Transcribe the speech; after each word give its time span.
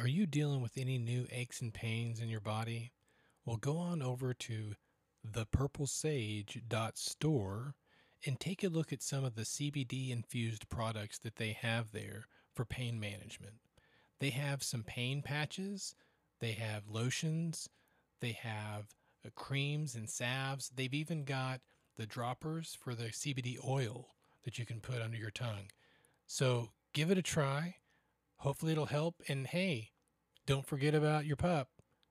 are 0.00 0.08
you 0.08 0.24
dealing 0.24 0.62
with 0.62 0.78
any 0.78 0.96
new 0.96 1.26
aches 1.30 1.60
and 1.60 1.74
pains 1.74 2.20
in 2.20 2.30
your 2.30 2.40
body? 2.40 2.92
Well, 3.44 3.58
go 3.58 3.76
on 3.76 4.00
over 4.00 4.32
to 4.32 4.72
thepurplesage.store 5.30 7.74
and 8.24 8.40
take 8.40 8.64
a 8.64 8.68
look 8.68 8.94
at 8.94 9.02
some 9.02 9.24
of 9.24 9.34
the 9.34 9.42
CBD 9.42 10.10
infused 10.10 10.70
products 10.70 11.18
that 11.18 11.36
they 11.36 11.52
have 11.52 11.92
there 11.92 12.24
for 12.54 12.64
pain 12.64 12.98
management. 12.98 13.56
They 14.20 14.30
have 14.30 14.62
some 14.62 14.84
pain 14.84 15.20
patches, 15.20 15.94
they 16.40 16.52
have 16.52 16.88
lotions, 16.88 17.68
they 18.22 18.32
have 18.32 18.86
uh, 19.24 19.28
creams 19.34 19.94
and 19.94 20.08
salves. 20.08 20.70
They've 20.74 20.94
even 20.94 21.24
got 21.24 21.60
the 21.98 22.06
droppers 22.06 22.74
for 22.80 22.94
the 22.94 23.08
CBD 23.08 23.58
oil 23.62 24.14
that 24.44 24.58
you 24.58 24.64
can 24.64 24.80
put 24.80 25.02
under 25.02 25.18
your 25.18 25.30
tongue. 25.30 25.68
So 26.26 26.70
give 26.94 27.10
it 27.10 27.18
a 27.18 27.22
try. 27.22 27.76
Hopefully, 28.40 28.72
it'll 28.72 28.86
help. 28.86 29.16
And 29.28 29.46
hey, 29.46 29.90
don't 30.46 30.66
forget 30.66 30.94
about 30.94 31.26
your 31.26 31.36
pup. 31.36 31.68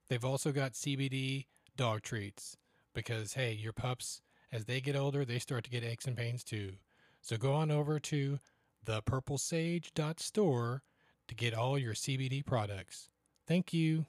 They've 0.10 0.26
also 0.26 0.52
got 0.52 0.74
CBD 0.74 1.46
dog 1.76 2.02
treats 2.02 2.56
because, 2.94 3.34
hey, 3.34 3.54
your 3.54 3.74
pups, 3.74 4.22
as 4.52 4.66
they 4.66 4.82
get 4.82 4.96
older, 4.96 5.26
they 5.26 5.40
start 5.40 5.64
to 5.66 5.70
get 5.70 5.84
aches 5.84 6.06
and 6.06 6.18
pains 6.18 6.44
too. 6.44 6.74
So 7.22 7.38
go 7.38 7.54
on 7.54 7.72
over 7.72 8.00
to 8.00 8.40
thepurplesage.store 8.86 10.84
to 11.28 11.36
get 11.36 11.54
all 11.54 11.78
your 11.78 11.94
CBD 11.94 12.46
products. 12.46 13.10
Thank 13.48 13.74
you. 13.74 14.06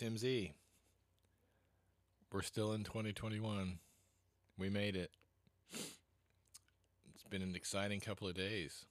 It's 0.00 0.22
MZ. 0.22 0.52
We're 2.32 2.42
still 2.42 2.72
in 2.72 2.84
2021. 2.84 3.78
We 4.58 4.68
made 4.68 4.96
it. 4.96 5.10
It's 5.72 7.24
been 7.28 7.42
an 7.42 7.56
exciting 7.56 8.00
couple 8.00 8.28
of 8.28 8.34
days. 8.34 8.84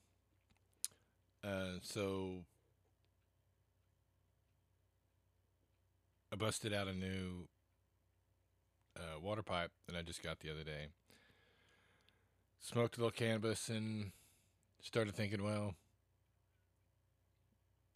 Uh, 1.44 1.80
so, 1.82 2.44
I 6.34 6.36
busted 6.36 6.74
out 6.74 6.88
a 6.88 6.94
new 6.94 7.48
uh, 8.98 9.20
water 9.22 9.44
pipe 9.44 9.72
that 9.88 9.96
I 9.96 10.02
just 10.02 10.24
got 10.24 10.40
the 10.40 10.50
other 10.50 10.64
day. 10.64 10.88
Smoked 12.60 12.98
a 12.98 13.00
little 13.00 13.12
cannabis 13.12 13.70
and 13.70 14.12
started 14.82 15.16
thinking, 15.16 15.44
well, 15.44 15.76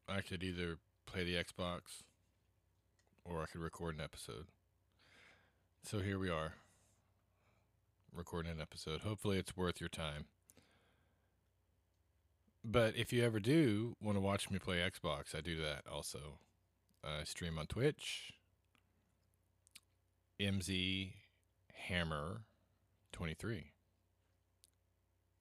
I 0.08 0.22
could 0.22 0.44
either 0.44 0.78
play 1.06 1.24
the 1.26 1.36
Xbox 1.36 2.04
or 3.24 3.42
I 3.42 3.46
could 3.46 3.62
record 3.62 3.96
an 3.96 4.02
episode. 4.02 4.46
So 5.84 6.00
here 6.00 6.20
we 6.20 6.30
are, 6.30 6.54
recording 8.14 8.52
an 8.52 8.62
episode. 8.62 9.02
Hopefully, 9.02 9.38
it's 9.38 9.58
worth 9.58 9.80
your 9.80 9.90
time. 9.90 10.26
But 12.64 12.96
if 12.96 13.12
you 13.12 13.24
ever 13.24 13.40
do 13.40 13.96
want 14.02 14.16
to 14.16 14.22
watch 14.22 14.52
me 14.52 14.60
play 14.60 14.78
Xbox, 14.78 15.36
I 15.36 15.42
do 15.42 15.60
that 15.62 15.84
also. 15.92 16.38
I 17.04 17.24
stream 17.24 17.58
on 17.58 17.66
Twitch, 17.66 18.34
MZ 20.40 21.14
Hammer 21.74 22.44
23 23.12 23.72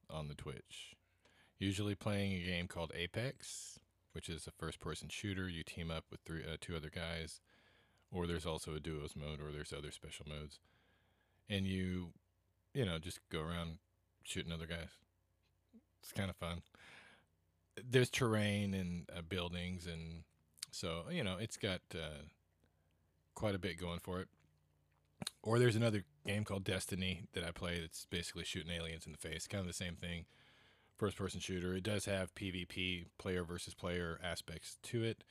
on 0.09 0.27
the 0.27 0.33
Twitch. 0.33 0.95
Usually 1.59 1.93
playing 1.93 2.33
a 2.33 2.45
game 2.45 2.67
called 2.67 2.91
Apex, 2.95 3.79
which 4.13 4.27
is 4.27 4.47
a 4.47 4.51
first 4.51 4.79
person 4.79 5.07
shooter. 5.09 5.47
You 5.47 5.63
team 5.63 5.91
up 5.91 6.05
with 6.09 6.21
three, 6.25 6.41
uh, 6.41 6.57
two 6.59 6.75
other 6.75 6.89
guys 6.89 7.39
or 8.11 8.27
there's 8.27 8.45
also 8.45 8.75
a 8.75 8.79
duos 8.79 9.15
mode 9.15 9.39
or 9.41 9.51
there's 9.51 9.73
other 9.73 9.91
special 9.91 10.25
modes. 10.27 10.59
And 11.49 11.65
you 11.65 12.09
you 12.73 12.85
know 12.85 12.99
just 12.99 13.19
go 13.29 13.41
around 13.41 13.77
shooting 14.23 14.51
other 14.51 14.67
guys. 14.67 14.89
It's 16.01 16.11
kind 16.11 16.29
of 16.29 16.35
fun. 16.35 16.61
There's 17.89 18.09
terrain 18.09 18.73
and 18.73 19.09
uh, 19.15 19.21
buildings 19.21 19.87
and 19.87 20.23
so 20.71 21.03
you 21.09 21.23
know 21.23 21.37
it's 21.39 21.57
got 21.57 21.81
uh, 21.93 22.23
quite 23.35 23.55
a 23.55 23.59
bit 23.59 23.79
going 23.79 23.99
for 23.99 24.21
it. 24.21 24.27
Or 25.43 25.57
there's 25.59 25.75
another 25.75 26.03
game 26.25 26.43
called 26.43 26.63
destiny 26.63 27.23
that 27.33 27.43
i 27.43 27.51
play 27.51 27.79
that's 27.79 28.05
basically 28.05 28.43
shooting 28.43 28.71
aliens 28.71 29.07
in 29.07 29.11
the 29.11 29.17
face 29.17 29.47
kind 29.47 29.61
of 29.61 29.67
the 29.67 29.73
same 29.73 29.95
thing. 29.95 30.25
First 30.97 31.17
person 31.17 31.39
shooter. 31.39 31.73
It 31.73 31.83
does 31.83 32.05
have 32.05 32.35
pvp 32.35 33.05
player 33.17 33.43
versus 33.43 33.73
player 33.73 34.19
aspects 34.23 34.77
to 34.83 35.03
it 35.03 35.23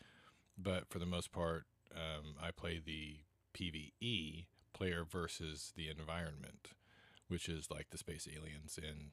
but 0.63 0.89
for 0.89 0.99
the 0.99 1.07
most 1.07 1.33
part 1.33 1.65
um, 1.95 2.35
I 2.43 2.51
play 2.51 2.81
the 2.85 3.19
PVE 3.55 4.47
player 4.73 5.05
versus 5.05 5.73
the 5.77 5.89
environment, 5.89 6.71
which 7.29 7.49
is 7.49 7.71
like 7.71 7.91
the 7.91 7.99
space 7.99 8.29
aliens. 8.33 8.79
And 8.81 9.11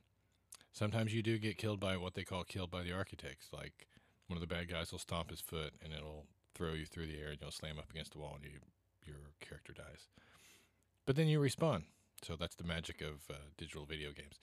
sometimes 0.72 1.14
you 1.14 1.22
do 1.22 1.38
get 1.38 1.58
killed 1.58 1.80
by 1.80 1.98
what 1.98 2.14
they 2.14 2.24
call 2.24 2.44
killed 2.44 2.72
by 2.72 2.84
the 2.84 2.94
architects. 2.94 3.48
Like 3.52 3.88
one 4.28 4.38
of 4.38 4.42
the 4.42 4.54
bad 4.54 4.70
guys 4.70 4.92
will 4.92 5.00
stomp 5.00 5.30
his 5.30 5.42
foot 5.42 5.74
and 5.84 5.94
it'll 5.94 6.26
throw 6.56 6.74
you 6.74 6.86
through 6.86 7.08
the 7.08 7.20
air 7.20 7.30
and 7.30 7.38
you'll 7.42 7.52
slam 7.52 7.78
up 7.78 7.90
against 7.90 8.14
the 8.14 8.20
wall 8.20 8.38
and 8.42 8.46
you, 8.52 8.60
your 9.06 9.32
character 9.40 9.74
dies. 9.74 10.08
But 11.06 11.16
then 11.16 11.28
you 11.28 11.40
respawn. 11.40 11.84
So 12.24 12.36
that's 12.36 12.56
the 12.56 12.64
magic 12.64 13.02
of 13.02 13.30
uh, 13.30 13.36
digital 13.58 13.86
video 13.86 14.10
games. 14.12 14.40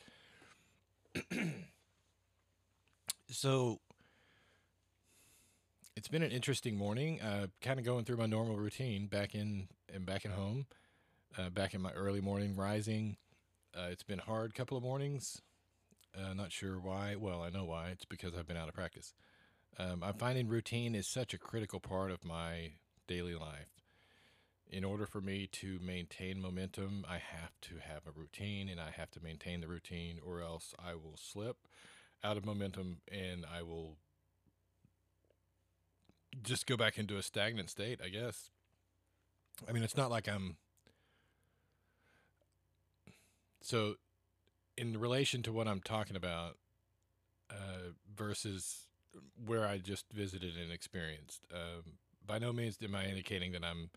so 3.29 3.81
it's 5.97 6.09
been 6.09 6.23
an 6.23 6.33
interesting 6.33 6.77
morning. 6.77 7.21
Uh, 7.21 7.47
kind 7.61 7.79
of 7.79 7.85
going 7.85 8.05
through 8.05 8.17
my 8.17 8.27
normal 8.27 8.57
routine 8.57 9.07
back 9.07 9.35
in 9.35 9.69
and 9.93 10.05
back 10.05 10.25
at 10.25 10.33
home, 10.33 10.67
uh, 11.39 11.51
back 11.51 11.75
in 11.75 11.81
my 11.81 11.93
early 11.93 12.21
morning 12.21 12.57
rising. 12.57 13.17
Uh, 13.77 13.89
it's 13.91 14.03
been 14.03 14.19
hard 14.19 14.55
couple 14.55 14.77
of 14.77 14.83
mornings. 14.83 15.41
Uh, 16.17 16.33
not 16.35 16.53
sure 16.53 16.79
why. 16.79 17.17
Well, 17.17 17.43
I 17.43 17.51
know 17.51 17.65
why. 17.65 17.89
It's 17.89 18.05
because 18.05 18.35
I've 18.35 18.47
been 18.47 18.57
out 18.57 18.69
of 18.69 18.75
practice. 18.75 19.15
Um, 19.79 20.03
I'm 20.05 20.15
finding 20.15 20.49
routine 20.49 20.95
is 20.95 21.07
such 21.07 21.35
a 21.35 21.39
critical 21.39 21.81
part 21.81 22.11
of 22.11 22.25
my 22.25 22.73
daily 23.09 23.35
life. 23.35 23.83
In 24.71 24.85
order 24.85 25.07
for 25.07 25.21
me 25.21 25.49
to 25.53 25.79
maintain 25.85 26.41
momentum, 26.41 27.05
I 27.09 27.19
have 27.19 27.61
to 27.63 27.75
have 27.77 28.03
a 28.07 28.19
routine 28.19 28.69
and 28.69 28.81
I 28.81 28.91
have 28.97 29.11
to 29.13 29.23
maintain 29.23 29.61
the 29.61 29.69
routine, 29.69 30.19
or 30.25 30.41
else 30.41 30.75
I 30.79 30.95
will 30.95 31.17
slip 31.17 31.57
out 32.23 32.37
of 32.37 32.45
momentum 32.47 32.99
and 33.11 33.45
I 33.45 33.63
will 33.63 33.99
just 36.43 36.67
go 36.67 36.77
back 36.77 36.99
into 36.99 37.17
a 37.17 37.23
stagnant 37.23 37.71
state, 37.71 38.01
I 38.05 38.09
guess. 38.09 38.51
I 39.69 39.73
mean, 39.73 39.83
it's 39.83 39.97
not 39.97 40.11
like 40.11 40.29
I'm. 40.29 40.57
So, 43.61 43.95
in 44.77 44.99
relation 44.99 45.43
to 45.45 45.53
what 45.53 45.69
I'm 45.69 45.81
talking 45.81 46.17
about, 46.17 46.57
uh, 47.51 47.93
versus 48.15 48.87
where 49.47 49.67
I 49.67 49.79
just 49.79 50.07
visited 50.13 50.57
and 50.57 50.73
experienced, 50.73 51.47
um, 51.53 51.95
by 52.27 52.39
no 52.39 52.53
means 52.53 52.79
am 52.83 52.95
I 52.95 53.07
indicating 53.07 53.53
that 53.53 53.65
I'm 53.65 53.91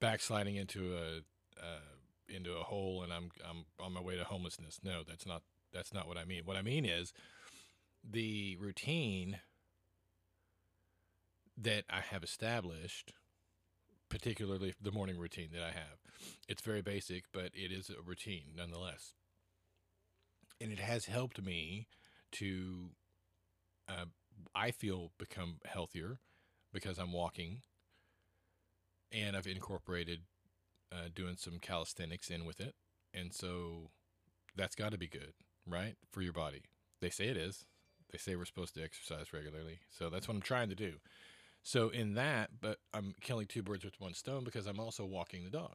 backsliding 0.00 0.56
into 0.56 0.96
a 0.96 1.18
uh, 1.62 1.94
into 2.28 2.52
a 2.56 2.62
hole 2.62 3.02
and 3.02 3.12
I'm 3.12 3.30
I'm 3.48 3.64
on 3.78 3.92
my 3.92 4.00
way 4.00 4.16
to 4.16 4.24
homelessness. 4.24 4.80
No, 4.82 5.02
that's 5.06 5.26
not 5.26 5.42
that's 5.72 5.92
not 5.94 6.08
what 6.08 6.16
I 6.16 6.24
mean. 6.24 6.42
What 6.44 6.56
I 6.56 6.62
mean 6.62 6.84
is 6.84 7.12
the 8.08 8.56
routine 8.60 9.38
that 11.56 11.84
I 11.88 12.00
have 12.00 12.24
established, 12.24 13.12
particularly 14.08 14.74
the 14.80 14.92
morning 14.92 15.18
routine 15.18 15.50
that 15.52 15.62
I 15.62 15.70
have. 15.70 15.98
It's 16.48 16.62
very 16.62 16.82
basic, 16.82 17.24
but 17.32 17.50
it 17.54 17.72
is 17.72 17.90
a 17.90 18.02
routine 18.02 18.54
nonetheless. 18.56 19.14
And 20.60 20.72
it 20.72 20.78
has 20.78 21.06
helped 21.06 21.42
me 21.42 21.86
to, 22.32 22.90
uh, 23.88 24.06
I 24.54 24.70
feel, 24.70 25.12
become 25.18 25.56
healthier 25.64 26.20
because 26.72 26.98
I'm 26.98 27.12
walking 27.12 27.62
and 29.12 29.36
I've 29.36 29.46
incorporated 29.46 30.20
uh, 30.92 31.08
doing 31.14 31.36
some 31.36 31.58
calisthenics 31.60 32.30
in 32.30 32.44
with 32.44 32.60
it. 32.60 32.74
And 33.12 33.32
so 33.32 33.90
that's 34.56 34.74
got 34.74 34.92
to 34.92 34.98
be 34.98 35.06
good, 35.06 35.34
right? 35.66 35.94
For 36.10 36.22
your 36.22 36.32
body. 36.32 36.62
They 37.00 37.10
say 37.10 37.26
it 37.26 37.36
is. 37.36 37.64
They 38.10 38.18
say 38.18 38.36
we're 38.36 38.44
supposed 38.44 38.74
to 38.74 38.82
exercise 38.82 39.32
regularly. 39.32 39.80
So 39.90 40.10
that's 40.10 40.28
what 40.28 40.34
I'm 40.34 40.40
trying 40.40 40.68
to 40.68 40.74
do. 40.74 40.94
So 41.64 41.88
in 41.88 42.14
that, 42.14 42.50
but 42.60 42.78
I'm 42.92 43.14
killing 43.20 43.46
two 43.46 43.62
birds 43.62 43.84
with 43.84 43.98
one 44.00 44.14
stone 44.14 44.44
because 44.44 44.66
I'm 44.66 44.78
also 44.78 45.04
walking 45.04 45.42
the 45.42 45.50
dog. 45.50 45.74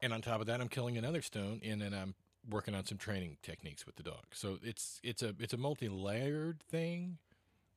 And 0.00 0.12
on 0.12 0.20
top 0.22 0.40
of 0.40 0.46
that, 0.46 0.60
I'm 0.60 0.68
killing 0.68 0.96
another 0.96 1.22
stone, 1.22 1.60
and 1.64 1.80
then 1.80 1.94
I'm 1.94 2.14
working 2.48 2.74
on 2.74 2.84
some 2.84 2.98
training 2.98 3.38
techniques 3.42 3.86
with 3.86 3.96
the 3.96 4.02
dog. 4.02 4.24
So 4.32 4.58
it's 4.62 5.00
it's 5.02 5.22
a 5.22 5.34
it's 5.40 5.54
a 5.54 5.56
multi-layered 5.56 6.60
thing, 6.70 7.16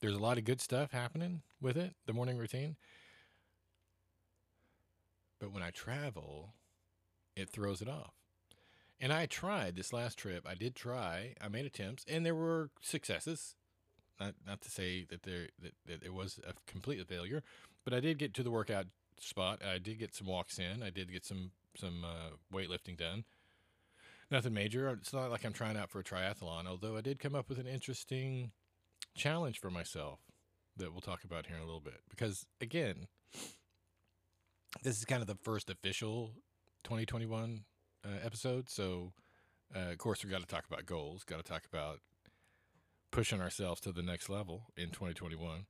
there's 0.00 0.14
a 0.14 0.18
lot 0.18 0.38
of 0.38 0.44
good 0.44 0.60
stuff 0.60 0.92
happening 0.92 1.42
with 1.60 1.76
it, 1.76 1.94
the 2.06 2.12
morning 2.12 2.38
routine. 2.38 2.76
But 5.40 5.52
when 5.52 5.62
I 5.62 5.70
travel, 5.70 6.54
it 7.36 7.48
throws 7.50 7.80
it 7.82 7.88
off. 7.88 8.12
And 9.00 9.12
I 9.12 9.26
tried 9.26 9.76
this 9.76 9.92
last 9.92 10.18
trip. 10.18 10.44
I 10.48 10.54
did 10.54 10.74
try. 10.74 11.34
I 11.40 11.48
made 11.48 11.66
attempts, 11.66 12.04
and 12.08 12.26
there 12.26 12.34
were 12.34 12.70
successes. 12.80 13.54
Not 14.20 14.34
not 14.46 14.60
to 14.62 14.70
say 14.70 15.04
that 15.10 15.22
there 15.22 15.48
that, 15.62 15.74
that 15.86 16.02
it 16.02 16.12
was 16.12 16.40
a 16.46 16.52
complete 16.70 17.06
failure, 17.06 17.42
but 17.84 17.94
I 17.94 18.00
did 18.00 18.18
get 18.18 18.34
to 18.34 18.42
the 18.42 18.50
workout 18.50 18.86
spot. 19.20 19.62
I 19.64 19.78
did 19.78 19.98
get 19.98 20.14
some 20.14 20.26
walks 20.26 20.58
in. 20.58 20.82
I 20.82 20.90
did 20.90 21.12
get 21.12 21.24
some 21.24 21.52
some 21.76 22.04
uh, 22.04 22.36
weightlifting 22.52 22.96
done. 22.96 23.24
Nothing 24.30 24.54
major. 24.54 24.90
It's 24.90 25.12
not 25.12 25.30
like 25.30 25.44
I'm 25.44 25.52
trying 25.52 25.76
out 25.76 25.90
for 25.90 26.00
a 26.00 26.04
triathlon. 26.04 26.66
Although 26.66 26.96
I 26.96 27.00
did 27.00 27.18
come 27.18 27.34
up 27.34 27.48
with 27.48 27.58
an 27.58 27.66
interesting 27.66 28.50
challenge 29.14 29.58
for 29.58 29.70
myself 29.70 30.20
that 30.76 30.92
we'll 30.92 31.00
talk 31.00 31.24
about 31.24 31.46
here 31.46 31.56
in 31.56 31.62
a 31.62 31.66
little 31.66 31.80
bit. 31.80 32.00
Because 32.10 32.46
again, 32.60 33.06
this 34.82 34.98
is 34.98 35.04
kind 35.04 35.22
of 35.22 35.28
the 35.28 35.34
first 35.36 35.70
official 35.70 36.32
2021 36.84 37.64
uh, 38.04 38.08
episode. 38.24 38.68
So, 38.68 39.12
uh, 39.74 39.90
of 39.90 39.98
course, 39.98 40.24
we 40.24 40.30
got 40.30 40.40
to 40.40 40.46
talk 40.46 40.64
about 40.70 40.86
goals. 40.86 41.24
Got 41.24 41.44
to 41.44 41.50
talk 41.50 41.64
about 41.72 42.00
pushing 43.10 43.40
ourselves 43.40 43.80
to 43.82 43.92
the 43.92 44.02
next 44.02 44.28
level 44.28 44.64
in 44.76 44.90
2021. 44.90 45.66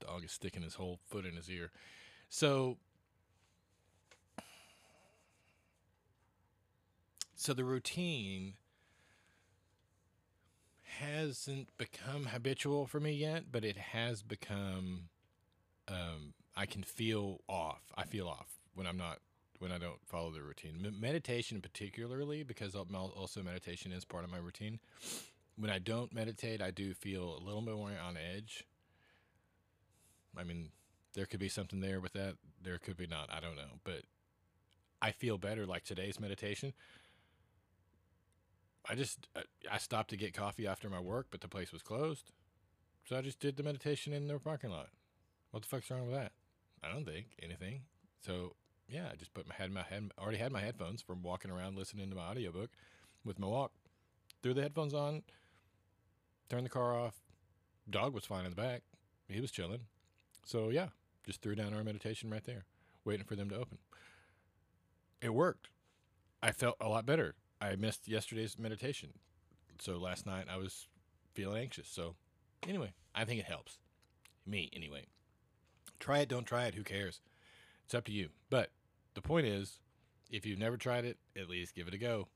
Dog 0.00 0.24
is 0.24 0.32
sticking 0.32 0.62
his 0.62 0.74
whole 0.74 0.98
foot 1.08 1.24
in 1.24 1.36
his 1.36 1.50
ear. 1.50 1.70
So, 2.28 2.78
so 7.34 7.54
the 7.54 7.64
routine 7.64 8.54
hasn't 10.98 11.68
become 11.76 12.26
habitual 12.26 12.86
for 12.86 13.00
me 13.00 13.12
yet, 13.12 13.44
but 13.50 13.64
it 13.64 13.76
has 13.76 14.22
become. 14.22 15.08
Um, 15.88 16.34
I 16.56 16.66
can 16.66 16.82
feel 16.82 17.42
off. 17.48 17.92
I 17.94 18.04
feel 18.04 18.26
off 18.26 18.48
when 18.74 18.86
I'm 18.86 18.96
not 18.96 19.18
when 19.58 19.72
I 19.72 19.78
don't 19.78 20.04
follow 20.06 20.30
the 20.30 20.42
routine. 20.42 20.94
Meditation, 21.00 21.60
particularly, 21.60 22.42
because 22.42 22.74
also 22.74 23.42
meditation 23.42 23.92
is 23.92 24.04
part 24.04 24.24
of 24.24 24.30
my 24.30 24.38
routine. 24.38 24.78
When 25.56 25.70
I 25.70 25.78
don't 25.78 26.12
meditate, 26.12 26.60
I 26.60 26.70
do 26.70 26.92
feel 26.94 27.38
a 27.38 27.42
little 27.42 27.62
bit 27.62 27.74
more 27.74 27.90
on 27.90 28.16
edge. 28.16 28.64
I 30.38 30.44
mean, 30.44 30.70
there 31.14 31.26
could 31.26 31.40
be 31.40 31.48
something 31.48 31.80
there 31.80 32.00
with 32.00 32.12
that. 32.12 32.34
There 32.62 32.78
could 32.78 32.96
be 32.96 33.06
not. 33.06 33.30
I 33.32 33.40
don't 33.40 33.56
know, 33.56 33.80
but 33.84 34.02
I 35.00 35.12
feel 35.12 35.38
better. 35.38 35.64
Like 35.64 35.84
today's 35.84 36.20
meditation, 36.20 36.74
I 38.88 38.94
just 38.94 39.26
uh, 39.34 39.40
I 39.70 39.78
stopped 39.78 40.10
to 40.10 40.16
get 40.16 40.34
coffee 40.34 40.66
after 40.66 40.90
my 40.90 41.00
work, 41.00 41.28
but 41.30 41.40
the 41.40 41.48
place 41.48 41.72
was 41.72 41.82
closed, 41.82 42.32
so 43.04 43.16
I 43.16 43.22
just 43.22 43.40
did 43.40 43.56
the 43.56 43.62
meditation 43.62 44.12
in 44.12 44.28
the 44.28 44.38
parking 44.38 44.70
lot. 44.70 44.88
What 45.50 45.62
the 45.62 45.68
fuck's 45.68 45.90
wrong 45.90 46.06
with 46.06 46.14
that? 46.14 46.32
I 46.84 46.92
don't 46.92 47.06
think 47.06 47.28
anything. 47.42 47.82
So 48.20 48.54
yeah, 48.88 49.08
I 49.12 49.16
just 49.16 49.34
put 49.34 49.48
my 49.48 49.54
head 49.54 49.72
my 49.72 49.82
head 49.82 50.10
already 50.18 50.38
had 50.38 50.52
my 50.52 50.60
headphones 50.60 51.02
from 51.02 51.22
walking 51.22 51.50
around 51.50 51.76
listening 51.76 52.08
to 52.10 52.16
my 52.16 52.22
audiobook 52.22 52.70
with 53.24 53.38
my 53.38 53.46
walk. 53.46 53.72
Threw 54.42 54.54
the 54.54 54.62
headphones 54.62 54.94
on, 54.94 55.22
turned 56.48 56.66
the 56.66 56.70
car 56.70 56.96
off. 56.96 57.14
Dog 57.88 58.14
was 58.14 58.24
fine 58.24 58.44
in 58.44 58.50
the 58.50 58.56
back. 58.56 58.82
He 59.28 59.40
was 59.40 59.50
chilling. 59.50 59.82
So 60.44 60.70
yeah, 60.70 60.88
just 61.24 61.42
threw 61.42 61.54
down 61.54 61.74
our 61.74 61.84
meditation 61.84 62.30
right 62.30 62.44
there, 62.44 62.64
waiting 63.04 63.26
for 63.26 63.36
them 63.36 63.50
to 63.50 63.56
open. 63.56 63.78
It 65.20 65.34
worked. 65.34 65.68
I 66.42 66.52
felt 66.52 66.76
a 66.80 66.88
lot 66.88 67.06
better. 67.06 67.34
I 67.60 67.74
missed 67.76 68.06
yesterday's 68.06 68.58
meditation. 68.58 69.14
So 69.80 69.96
last 69.96 70.26
night 70.26 70.46
I 70.50 70.56
was 70.56 70.86
feeling 71.34 71.60
anxious. 71.60 71.88
So 71.88 72.14
anyway, 72.66 72.92
I 73.14 73.24
think 73.24 73.40
it 73.40 73.46
helps. 73.46 73.78
Me 74.46 74.70
anyway. 74.72 75.06
Try 75.98 76.20
it, 76.20 76.28
don't 76.28 76.46
try 76.46 76.66
it, 76.66 76.74
who 76.74 76.84
cares? 76.84 77.20
It's 77.86 77.94
up 77.94 78.04
to 78.06 78.12
you. 78.12 78.30
But 78.50 78.70
the 79.14 79.22
point 79.22 79.46
is, 79.46 79.78
if 80.28 80.44
you've 80.44 80.58
never 80.58 80.76
tried 80.76 81.04
it, 81.04 81.18
at 81.40 81.48
least 81.48 81.76
give 81.76 81.86
it 81.86 81.94
a 81.94 81.98
go. 81.98 82.26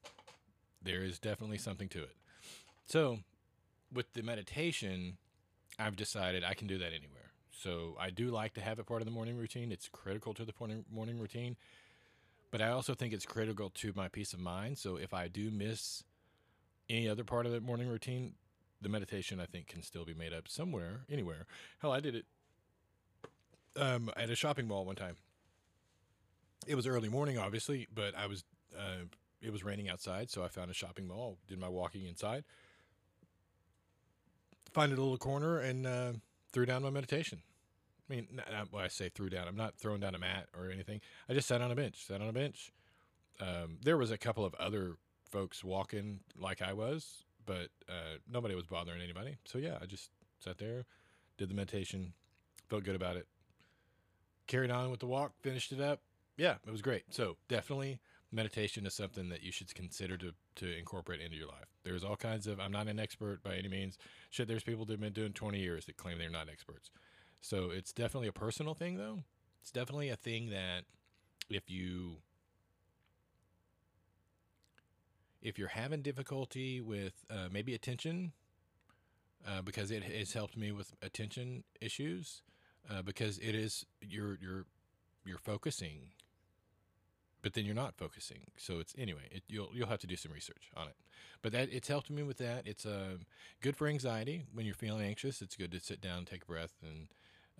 There 0.80 1.02
is 1.02 1.18
definitely 1.18 1.58
something 1.58 1.88
to 1.88 1.98
it. 1.98 2.16
So, 2.86 3.18
with 3.92 4.12
the 4.12 4.22
meditation, 4.22 5.18
I've 5.76 5.96
decided 5.96 6.44
I 6.44 6.54
can 6.54 6.68
do 6.68 6.78
that 6.78 6.92
anywhere. 6.92 7.32
So, 7.50 7.96
I 7.98 8.10
do 8.10 8.30
like 8.30 8.54
to 8.54 8.60
have 8.60 8.78
it 8.78 8.86
part 8.86 9.02
of 9.02 9.06
the 9.06 9.12
morning 9.12 9.36
routine. 9.36 9.72
It's 9.72 9.88
critical 9.88 10.34
to 10.34 10.44
the 10.44 10.54
morning 10.88 11.18
routine. 11.18 11.56
But 12.52 12.62
I 12.62 12.68
also 12.68 12.94
think 12.94 13.12
it's 13.12 13.26
critical 13.26 13.70
to 13.70 13.92
my 13.96 14.06
peace 14.06 14.32
of 14.32 14.38
mind. 14.38 14.78
So, 14.78 14.96
if 14.96 15.12
I 15.12 15.26
do 15.26 15.50
miss 15.50 16.04
any 16.88 17.08
other 17.08 17.24
part 17.24 17.44
of 17.44 17.50
the 17.50 17.60
morning 17.60 17.88
routine, 17.88 18.34
the 18.80 18.88
meditation 18.88 19.40
I 19.40 19.46
think 19.46 19.66
can 19.66 19.82
still 19.82 20.04
be 20.04 20.14
made 20.14 20.32
up 20.32 20.46
somewhere, 20.46 21.00
anywhere. 21.10 21.46
Hell, 21.80 21.90
I 21.90 21.98
did 21.98 22.14
it 22.14 22.24
um, 23.76 24.10
at 24.16 24.30
a 24.30 24.36
shopping 24.36 24.68
mall 24.68 24.84
one 24.84 24.96
time. 24.96 25.16
It 26.66 26.74
was 26.74 26.86
early 26.86 27.08
morning, 27.08 27.38
obviously, 27.38 27.88
but 27.94 28.14
I 28.16 28.26
was 28.26 28.44
uh, 28.76 29.04
it 29.42 29.52
was 29.52 29.64
raining 29.64 29.88
outside, 29.88 30.30
so 30.30 30.44
I 30.44 30.48
found 30.48 30.70
a 30.70 30.74
shopping 30.74 31.06
mall. 31.06 31.38
Did 31.48 31.58
my 31.58 31.68
walking 31.68 32.06
inside, 32.06 32.44
find 34.72 34.92
a 34.92 34.96
little 34.96 35.16
corner, 35.18 35.58
and 35.58 35.86
uh, 35.86 36.12
threw 36.52 36.66
down 36.66 36.82
my 36.82 36.90
meditation. 36.90 37.42
I 38.08 38.14
mean, 38.14 38.26
not, 38.52 38.72
well, 38.72 38.84
I 38.84 38.88
say 38.88 39.08
threw 39.08 39.30
down. 39.30 39.46
I'm 39.46 39.56
not 39.56 39.76
throwing 39.78 40.00
down 40.00 40.14
a 40.14 40.18
mat 40.18 40.48
or 40.58 40.70
anything. 40.70 41.00
I 41.28 41.34
just 41.34 41.46
sat 41.46 41.62
on 41.62 41.70
a 41.70 41.76
bench. 41.76 42.06
Sat 42.06 42.20
on 42.20 42.28
a 42.28 42.32
bench. 42.32 42.72
Um, 43.40 43.78
there 43.82 43.96
was 43.96 44.10
a 44.10 44.18
couple 44.18 44.44
of 44.44 44.54
other 44.54 44.96
folks 45.30 45.62
walking 45.62 46.20
like 46.36 46.60
I 46.60 46.72
was, 46.72 47.24
but 47.46 47.68
uh, 47.88 48.18
nobody 48.30 48.54
was 48.54 48.66
bothering 48.66 49.00
anybody. 49.00 49.38
So 49.44 49.58
yeah, 49.58 49.78
I 49.80 49.86
just 49.86 50.10
sat 50.40 50.58
there, 50.58 50.84
did 51.38 51.48
the 51.48 51.54
meditation, 51.54 52.12
felt 52.68 52.84
good 52.84 52.96
about 52.96 53.16
it, 53.16 53.26
carried 54.46 54.70
on 54.70 54.90
with 54.90 55.00
the 55.00 55.06
walk, 55.06 55.32
finished 55.40 55.72
it 55.72 55.80
up. 55.80 56.00
Yeah, 56.40 56.54
it 56.66 56.70
was 56.70 56.80
great. 56.80 57.02
So 57.10 57.36
definitely 57.48 58.00
meditation 58.32 58.86
is 58.86 58.94
something 58.94 59.28
that 59.28 59.42
you 59.42 59.52
should 59.52 59.74
consider 59.74 60.16
to, 60.16 60.32
to 60.54 60.74
incorporate 60.74 61.20
into 61.20 61.36
your 61.36 61.48
life. 61.48 61.66
There's 61.84 62.02
all 62.02 62.16
kinds 62.16 62.46
of, 62.46 62.58
I'm 62.58 62.72
not 62.72 62.88
an 62.88 62.98
expert 62.98 63.42
by 63.42 63.56
any 63.56 63.68
means. 63.68 63.98
Shit, 64.30 64.48
there's 64.48 64.62
people 64.62 64.86
that 64.86 64.94
have 64.94 65.00
been 65.02 65.12
doing 65.12 65.34
20 65.34 65.58
years 65.58 65.84
that 65.84 65.98
claim 65.98 66.16
they're 66.16 66.30
not 66.30 66.48
experts. 66.48 66.90
So 67.42 67.68
it's 67.68 67.92
definitely 67.92 68.28
a 68.28 68.32
personal 68.32 68.72
thing, 68.72 68.96
though. 68.96 69.18
It's 69.60 69.70
definitely 69.70 70.08
a 70.08 70.16
thing 70.16 70.48
that 70.48 70.84
if 71.50 71.68
you 71.68 72.16
if 75.42 75.58
you're 75.58 75.68
having 75.68 76.00
difficulty 76.00 76.80
with 76.80 77.26
uh, 77.30 77.48
maybe 77.52 77.74
attention, 77.74 78.32
uh, 79.46 79.60
because 79.60 79.90
it 79.90 80.04
has 80.04 80.32
helped 80.32 80.56
me 80.56 80.72
with 80.72 80.94
attention 81.02 81.64
issues, 81.82 82.40
uh, 82.90 83.02
because 83.02 83.38
it 83.40 83.54
is 83.54 83.84
you're 84.00 84.38
you're 84.40 84.64
you're 85.24 85.38
focusing, 85.38 86.12
but 87.42 87.54
then 87.54 87.64
you're 87.64 87.74
not 87.74 87.94
focusing. 87.96 88.40
So 88.56 88.78
it's 88.78 88.94
anyway. 88.98 89.28
It, 89.30 89.42
you'll 89.48 89.70
you'll 89.72 89.88
have 89.88 90.00
to 90.00 90.06
do 90.06 90.16
some 90.16 90.32
research 90.32 90.70
on 90.76 90.88
it. 90.88 90.96
But 91.42 91.52
that 91.52 91.72
it's 91.72 91.88
helped 91.88 92.10
me 92.10 92.22
with 92.22 92.38
that. 92.38 92.66
It's 92.66 92.86
uh, 92.86 93.16
good 93.60 93.76
for 93.76 93.86
anxiety 93.86 94.44
when 94.52 94.66
you're 94.66 94.74
feeling 94.74 95.02
anxious. 95.02 95.42
It's 95.42 95.56
good 95.56 95.72
to 95.72 95.80
sit 95.80 96.00
down, 96.00 96.24
take 96.24 96.42
a 96.42 96.46
breath, 96.46 96.74
and 96.82 97.08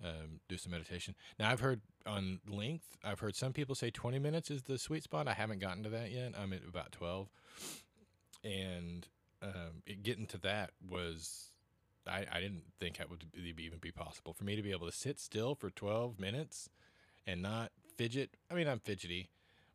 um, 0.03 0.39
do 0.47 0.57
some 0.57 0.71
meditation. 0.71 1.15
Now 1.39 1.49
I've 1.49 1.59
heard 1.59 1.81
on 2.05 2.39
length. 2.47 2.97
I've 3.03 3.19
heard 3.19 3.35
some 3.35 3.53
people 3.53 3.75
say 3.75 3.89
20 3.89 4.19
minutes 4.19 4.51
is 4.51 4.63
the 4.63 4.77
sweet 4.77 5.03
spot. 5.03 5.27
I 5.27 5.33
haven't 5.33 5.59
gotten 5.59 5.83
to 5.83 5.89
that 5.89 6.11
yet. 6.11 6.33
I'm 6.39 6.53
at 6.53 6.61
about 6.67 6.91
12, 6.91 7.29
and 8.43 9.07
um, 9.41 9.83
it, 9.85 10.03
getting 10.03 10.27
to 10.27 10.37
that 10.39 10.71
was 10.87 11.51
I, 12.07 12.25
I 12.31 12.39
didn't 12.39 12.63
think 12.79 12.97
that 12.97 13.09
would 13.09 13.25
even 13.35 13.79
be 13.79 13.91
possible 13.91 14.33
for 14.33 14.43
me 14.43 14.55
to 14.55 14.61
be 14.61 14.71
able 14.71 14.87
to 14.87 14.95
sit 14.95 15.19
still 15.19 15.55
for 15.55 15.69
12 15.69 16.19
minutes 16.19 16.69
and 17.27 17.41
not 17.41 17.71
fidget. 17.97 18.31
I 18.49 18.55
mean, 18.55 18.67
I'm 18.67 18.79
fidgety, 18.79 19.29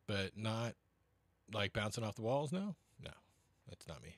but 0.07 0.37
not 0.37 0.75
like 1.53 1.73
bouncing 1.73 2.05
off 2.05 2.17
the 2.17 2.23
walls. 2.23 2.53
No, 2.53 2.75
no, 3.03 3.11
that's 3.69 3.87
not 3.89 4.03
me. 4.03 4.17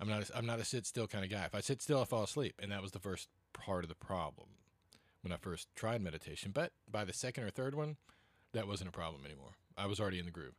I'm 0.00 0.08
not. 0.08 0.28
A, 0.28 0.36
I'm 0.36 0.46
not 0.46 0.60
a 0.60 0.64
sit 0.64 0.86
still 0.86 1.06
kind 1.06 1.24
of 1.24 1.30
guy. 1.30 1.44
If 1.44 1.54
I 1.54 1.60
sit 1.60 1.82
still, 1.82 2.00
I 2.00 2.04
fall 2.04 2.24
asleep, 2.24 2.54
and 2.62 2.72
that 2.72 2.82
was 2.82 2.92
the 2.92 2.98
first 2.98 3.28
part 3.52 3.84
of 3.84 3.88
the 3.88 3.94
problem 3.94 4.48
when 5.22 5.32
I 5.32 5.36
first 5.36 5.68
tried 5.74 6.00
meditation. 6.00 6.52
But 6.52 6.72
by 6.90 7.04
the 7.04 7.12
second 7.12 7.44
or 7.44 7.50
third 7.50 7.74
one, 7.74 7.96
that 8.52 8.66
wasn't 8.66 8.88
a 8.88 8.92
problem 8.92 9.24
anymore. 9.24 9.52
I 9.76 9.86
was 9.86 10.00
already 10.00 10.18
in 10.18 10.24
the 10.24 10.30
groove. 10.30 10.54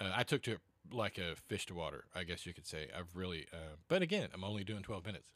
Uh, 0.00 0.10
I 0.14 0.22
took 0.22 0.42
to 0.42 0.52
it 0.52 0.60
like 0.90 1.18
a 1.18 1.36
fish 1.48 1.66
to 1.66 1.74
water, 1.74 2.04
I 2.14 2.24
guess 2.24 2.46
you 2.46 2.54
could 2.54 2.66
say. 2.66 2.88
I've 2.96 3.14
really, 3.14 3.46
uh, 3.52 3.76
but 3.88 4.02
again, 4.02 4.28
I'm 4.34 4.44
only 4.44 4.64
doing 4.64 4.82
12 4.82 5.06
minutes. 5.06 5.28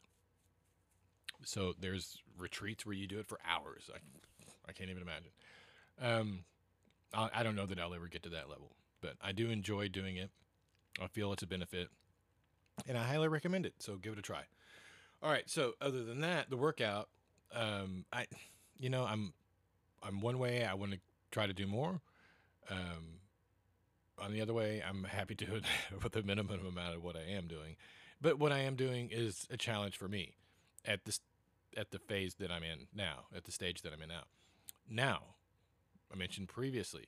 So 1.43 1.73
there's 1.79 2.17
retreats 2.37 2.85
where 2.85 2.95
you 2.95 3.07
do 3.07 3.19
it 3.19 3.27
for 3.27 3.39
hours. 3.47 3.89
I, 3.93 3.99
I 4.67 4.71
can't 4.71 4.89
even 4.89 5.03
imagine. 5.03 5.31
Um, 6.01 6.39
I, 7.13 7.29
I 7.35 7.43
don't 7.43 7.55
know 7.55 7.65
that 7.65 7.79
I'll 7.79 7.93
ever 7.93 8.07
get 8.07 8.23
to 8.23 8.29
that 8.29 8.49
level, 8.49 8.75
but 9.01 9.13
I 9.21 9.31
do 9.31 9.49
enjoy 9.49 9.87
doing 9.89 10.17
it. 10.17 10.29
I 11.01 11.07
feel 11.07 11.31
it's 11.33 11.43
a 11.43 11.47
benefit, 11.47 11.89
and 12.87 12.97
I 12.97 13.03
highly 13.03 13.27
recommend 13.27 13.65
it. 13.65 13.75
So 13.79 13.95
give 13.95 14.13
it 14.13 14.19
a 14.19 14.23
try. 14.23 14.43
All 15.21 15.31
right. 15.31 15.49
So 15.49 15.73
other 15.81 16.03
than 16.03 16.21
that, 16.21 16.49
the 16.49 16.57
workout, 16.57 17.09
um, 17.53 18.05
I, 18.11 18.25
you 18.77 18.89
know, 18.89 19.03
I'm, 19.05 19.33
I'm 20.03 20.21
one 20.21 20.39
way. 20.39 20.63
I 20.63 20.73
want 20.73 20.93
to 20.93 20.99
try 21.31 21.47
to 21.47 21.53
do 21.53 21.67
more. 21.67 22.01
Um, 22.69 23.19
on 24.19 24.31
the 24.31 24.41
other 24.41 24.53
way, 24.53 24.83
I'm 24.87 25.03
happy 25.03 25.35
to 25.35 25.61
with 26.03 26.11
the 26.13 26.23
minimum 26.23 26.65
amount 26.65 26.95
of 26.95 27.03
what 27.03 27.15
I 27.15 27.31
am 27.31 27.47
doing. 27.47 27.75
But 28.21 28.39
what 28.39 28.51
I 28.51 28.59
am 28.59 28.75
doing 28.75 29.09
is 29.11 29.47
a 29.51 29.57
challenge 29.57 29.97
for 29.97 30.07
me 30.07 30.35
at 30.85 31.05
this 31.05 31.19
at 31.75 31.91
the 31.91 31.99
phase 31.99 32.35
that 32.35 32.51
I'm 32.51 32.63
in 32.63 32.87
now, 32.95 33.25
at 33.35 33.43
the 33.43 33.51
stage 33.51 33.83
that 33.83 33.93
I'm 33.93 34.01
in 34.01 34.09
now. 34.09 34.23
Now, 34.89 35.19
I 36.11 36.17
mentioned 36.17 36.49
previously 36.49 37.07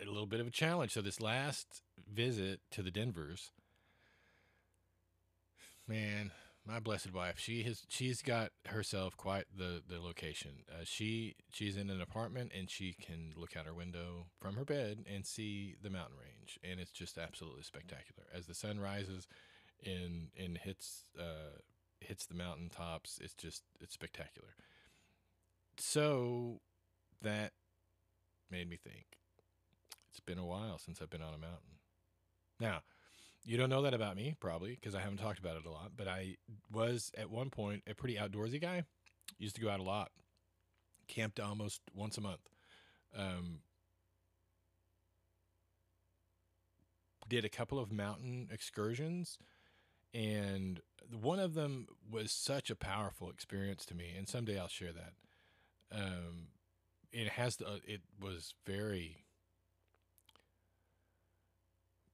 a 0.00 0.06
little 0.06 0.26
bit 0.26 0.40
of 0.40 0.46
a 0.46 0.50
challenge. 0.50 0.92
So 0.92 1.02
this 1.02 1.20
last 1.20 1.82
visit 2.12 2.60
to 2.72 2.82
the 2.82 2.90
Denvers, 2.90 3.50
man, 5.86 6.30
my 6.66 6.78
blessed 6.78 7.12
wife, 7.12 7.38
she 7.38 7.62
has 7.64 7.84
she's 7.88 8.22
got 8.22 8.52
herself 8.66 9.16
quite 9.16 9.46
the 9.56 9.82
the 9.86 10.00
location. 10.00 10.64
Uh, 10.70 10.84
she 10.84 11.36
she's 11.50 11.76
in 11.76 11.90
an 11.90 12.00
apartment 12.00 12.52
and 12.56 12.70
she 12.70 12.92
can 12.92 13.32
look 13.36 13.56
out 13.56 13.66
her 13.66 13.74
window 13.74 14.26
from 14.40 14.56
her 14.56 14.64
bed 14.64 15.04
and 15.12 15.26
see 15.26 15.74
the 15.82 15.90
mountain 15.90 16.16
range, 16.18 16.58
and 16.62 16.78
it's 16.78 16.92
just 16.92 17.18
absolutely 17.18 17.62
spectacular. 17.62 18.24
As 18.34 18.46
the 18.46 18.54
sun 18.54 18.78
rises 18.78 19.26
and 19.84 20.28
and 20.38 20.58
hits 20.58 21.04
uh, 21.18 21.58
hits 22.00 22.26
the 22.26 22.34
mountain 22.34 22.68
tops, 22.68 23.18
it's 23.22 23.34
just 23.34 23.62
it's 23.80 23.94
spectacular. 23.94 24.54
So 25.78 26.60
that 27.22 27.52
made 28.50 28.68
me 28.68 28.76
think. 28.76 29.06
It's 30.10 30.20
been 30.20 30.38
a 30.38 30.46
while 30.46 30.78
since 30.78 31.00
I've 31.00 31.10
been 31.10 31.22
on 31.22 31.34
a 31.34 31.38
mountain. 31.38 31.78
Now, 32.58 32.80
you 33.44 33.56
don't 33.56 33.70
know 33.70 33.82
that 33.82 33.94
about 33.94 34.16
me, 34.16 34.36
probably, 34.38 34.74
because 34.74 34.94
I 34.94 35.00
haven't 35.00 35.18
talked 35.18 35.38
about 35.38 35.56
it 35.56 35.64
a 35.64 35.70
lot, 35.70 35.92
but 35.96 36.08
I 36.08 36.36
was 36.70 37.10
at 37.16 37.30
one 37.30 37.50
point 37.50 37.82
a 37.88 37.94
pretty 37.94 38.16
outdoorsy 38.16 38.60
guy. 38.60 38.84
Used 39.38 39.54
to 39.54 39.62
go 39.62 39.70
out 39.70 39.80
a 39.80 39.84
lot, 39.84 40.10
camped 41.08 41.40
almost 41.40 41.80
once 41.94 42.18
a 42.18 42.20
month. 42.20 42.48
Um, 43.16 43.60
did 47.28 47.44
a 47.44 47.48
couple 47.48 47.78
of 47.78 47.92
mountain 47.92 48.48
excursions, 48.52 49.38
and 50.12 50.80
one 51.20 51.38
of 51.38 51.54
them 51.54 51.86
was 52.10 52.32
such 52.32 52.70
a 52.70 52.76
powerful 52.76 53.30
experience 53.30 53.86
to 53.86 53.94
me. 53.94 54.12
And 54.16 54.28
someday 54.28 54.58
I'll 54.58 54.68
share 54.68 54.92
that. 54.92 55.12
Um, 55.92 56.48
it 57.12 57.28
has 57.28 57.56
the, 57.56 57.80
it 57.86 58.00
was 58.20 58.54
very 58.66 59.24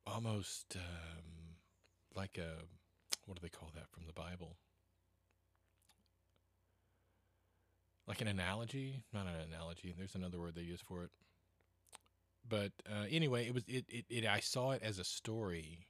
almost 0.07 0.77
um, 0.77 1.57
like 2.15 2.39
a 2.39 2.63
what 3.27 3.35
do 3.35 3.43
they 3.43 3.49
call 3.49 3.71
that 3.75 3.91
from 3.91 4.05
the 4.07 4.13
Bible? 4.13 4.57
Like 8.07 8.21
an 8.21 8.29
analogy, 8.29 9.03
not 9.13 9.27
an 9.27 9.35
analogy. 9.53 9.93
There's 9.97 10.15
another 10.15 10.39
word 10.39 10.55
they 10.55 10.63
use 10.63 10.81
for 10.81 11.03
it. 11.03 11.11
But 12.49 12.71
uh, 12.89 13.07
anyway, 13.11 13.49
it 13.49 13.55
was 13.55 13.65
it, 13.67 13.85
it, 13.89 14.05
it. 14.09 14.27
I 14.27 14.39
saw 14.39 14.71
it 14.71 14.83
as 14.83 15.01
a 15.01 15.05
story, 15.05 15.89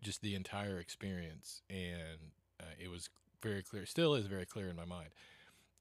just 0.00 0.22
the 0.22 0.36
entire 0.36 0.78
experience, 0.78 1.62
and 1.68 2.30
uh, 2.60 2.74
it 2.78 2.88
was 2.88 3.10
very 3.42 3.62
clear. 3.62 3.84
Still 3.86 4.14
is 4.14 4.26
very 4.26 4.46
clear 4.46 4.68
in 4.68 4.76
my 4.76 4.84
mind. 4.84 5.08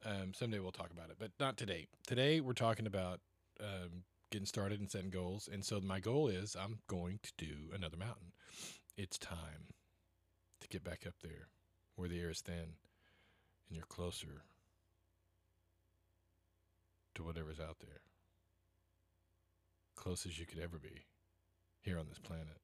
Um, 0.06 0.34
someday 0.34 0.60
we'll 0.60 0.72
talk 0.72 0.92
about 0.92 1.10
it, 1.10 1.18
but 1.20 1.32
not 1.40 1.58
today. 1.58 1.88
Today 2.06 2.40
we're 2.40 2.54
talking 2.54 2.86
about 2.86 3.20
um, 3.60 4.04
getting 4.32 4.46
started 4.46 4.80
and 4.80 4.90
setting 4.90 5.10
goals. 5.10 5.50
And 5.52 5.64
so 5.64 5.80
my 5.80 6.00
goal 6.00 6.28
is 6.28 6.56
I'm 6.56 6.80
going 6.88 7.20
to 7.24 7.32
do 7.38 7.72
another 7.74 7.98
mountain. 7.98 8.32
It's 8.98 9.18
time 9.18 9.74
to 10.62 10.68
get 10.68 10.84
back 10.84 11.06
up 11.08 11.16
there 11.22 11.48
where 11.96 12.10
the 12.10 12.20
air 12.20 12.30
is 12.30 12.42
thin 12.42 12.56
and 13.68 13.76
you're 13.76 13.86
closer 13.86 14.44
to 17.16 17.24
whatever's 17.24 17.60
out 17.60 17.78
there. 17.80 18.02
Close 19.96 20.26
as 20.26 20.40
you 20.40 20.46
could 20.46 20.60
ever 20.60 20.78
be 20.78 21.06
here 21.82 21.98
on 21.98 22.06
this 22.08 22.20
planet. 22.20 22.62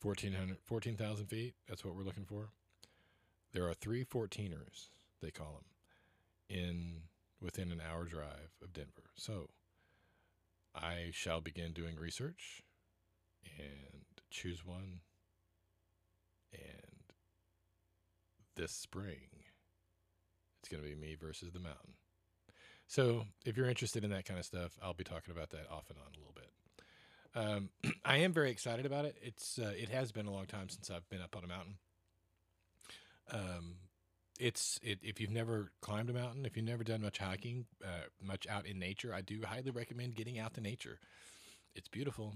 14,000 0.00 0.56
14, 0.64 0.96
feet, 1.26 1.54
that's 1.68 1.84
what 1.84 1.94
we're 1.94 2.02
looking 2.02 2.24
for. 2.24 2.50
There 3.52 3.68
are 3.68 3.74
three 3.74 4.04
14ers, 4.04 4.88
they 5.22 5.30
call 5.30 5.60
them, 5.60 6.58
in 6.58 7.02
within 7.40 7.72
an 7.72 7.80
hour 7.80 8.04
drive 8.04 8.50
of 8.62 8.72
Denver. 8.72 9.10
So 9.16 9.48
I 10.74 11.10
shall 11.12 11.40
begin 11.40 11.72
doing 11.72 11.96
research 11.96 12.62
and 13.58 14.04
choose 14.30 14.64
one. 14.64 15.00
And 16.52 17.02
this 18.56 18.72
spring, 18.72 19.28
it's 20.60 20.68
going 20.68 20.82
to 20.82 20.88
be 20.88 20.94
me 20.94 21.16
versus 21.20 21.52
the 21.52 21.58
mountain. 21.58 21.94
So 22.86 23.24
if 23.46 23.56
you're 23.56 23.68
interested 23.68 24.04
in 24.04 24.10
that 24.10 24.26
kind 24.26 24.38
of 24.38 24.44
stuff, 24.44 24.78
I'll 24.82 24.92
be 24.92 25.04
talking 25.04 25.32
about 25.32 25.50
that 25.50 25.66
off 25.70 25.88
and 25.88 25.98
on 25.98 26.12
a 26.14 26.18
little 26.18 26.34
bit. 26.34 26.50
Um, 27.34 27.94
I 28.04 28.18
am 28.18 28.32
very 28.32 28.50
excited 28.50 28.84
about 28.84 29.06
it. 29.06 29.16
It's 29.22 29.58
uh, 29.58 29.72
it 29.76 29.88
has 29.88 30.12
been 30.12 30.26
a 30.26 30.30
long 30.30 30.46
time 30.46 30.68
since 30.68 30.90
I've 30.90 31.08
been 31.08 31.22
up 31.22 31.34
on 31.36 31.44
a 31.44 31.46
mountain. 31.46 31.74
Um, 33.30 33.76
it's 34.42 34.80
it, 34.82 34.98
if 35.02 35.20
you've 35.20 35.30
never 35.30 35.70
climbed 35.80 36.10
a 36.10 36.12
mountain, 36.12 36.44
if 36.44 36.56
you've 36.56 36.66
never 36.66 36.82
done 36.82 37.00
much 37.02 37.18
hiking, 37.18 37.64
uh, 37.84 38.06
much 38.20 38.46
out 38.48 38.66
in 38.66 38.78
nature, 38.78 39.14
I 39.14 39.20
do 39.20 39.40
highly 39.46 39.70
recommend 39.70 40.16
getting 40.16 40.38
out 40.38 40.54
to 40.54 40.60
nature. 40.60 40.98
It's 41.76 41.88
beautiful, 41.88 42.34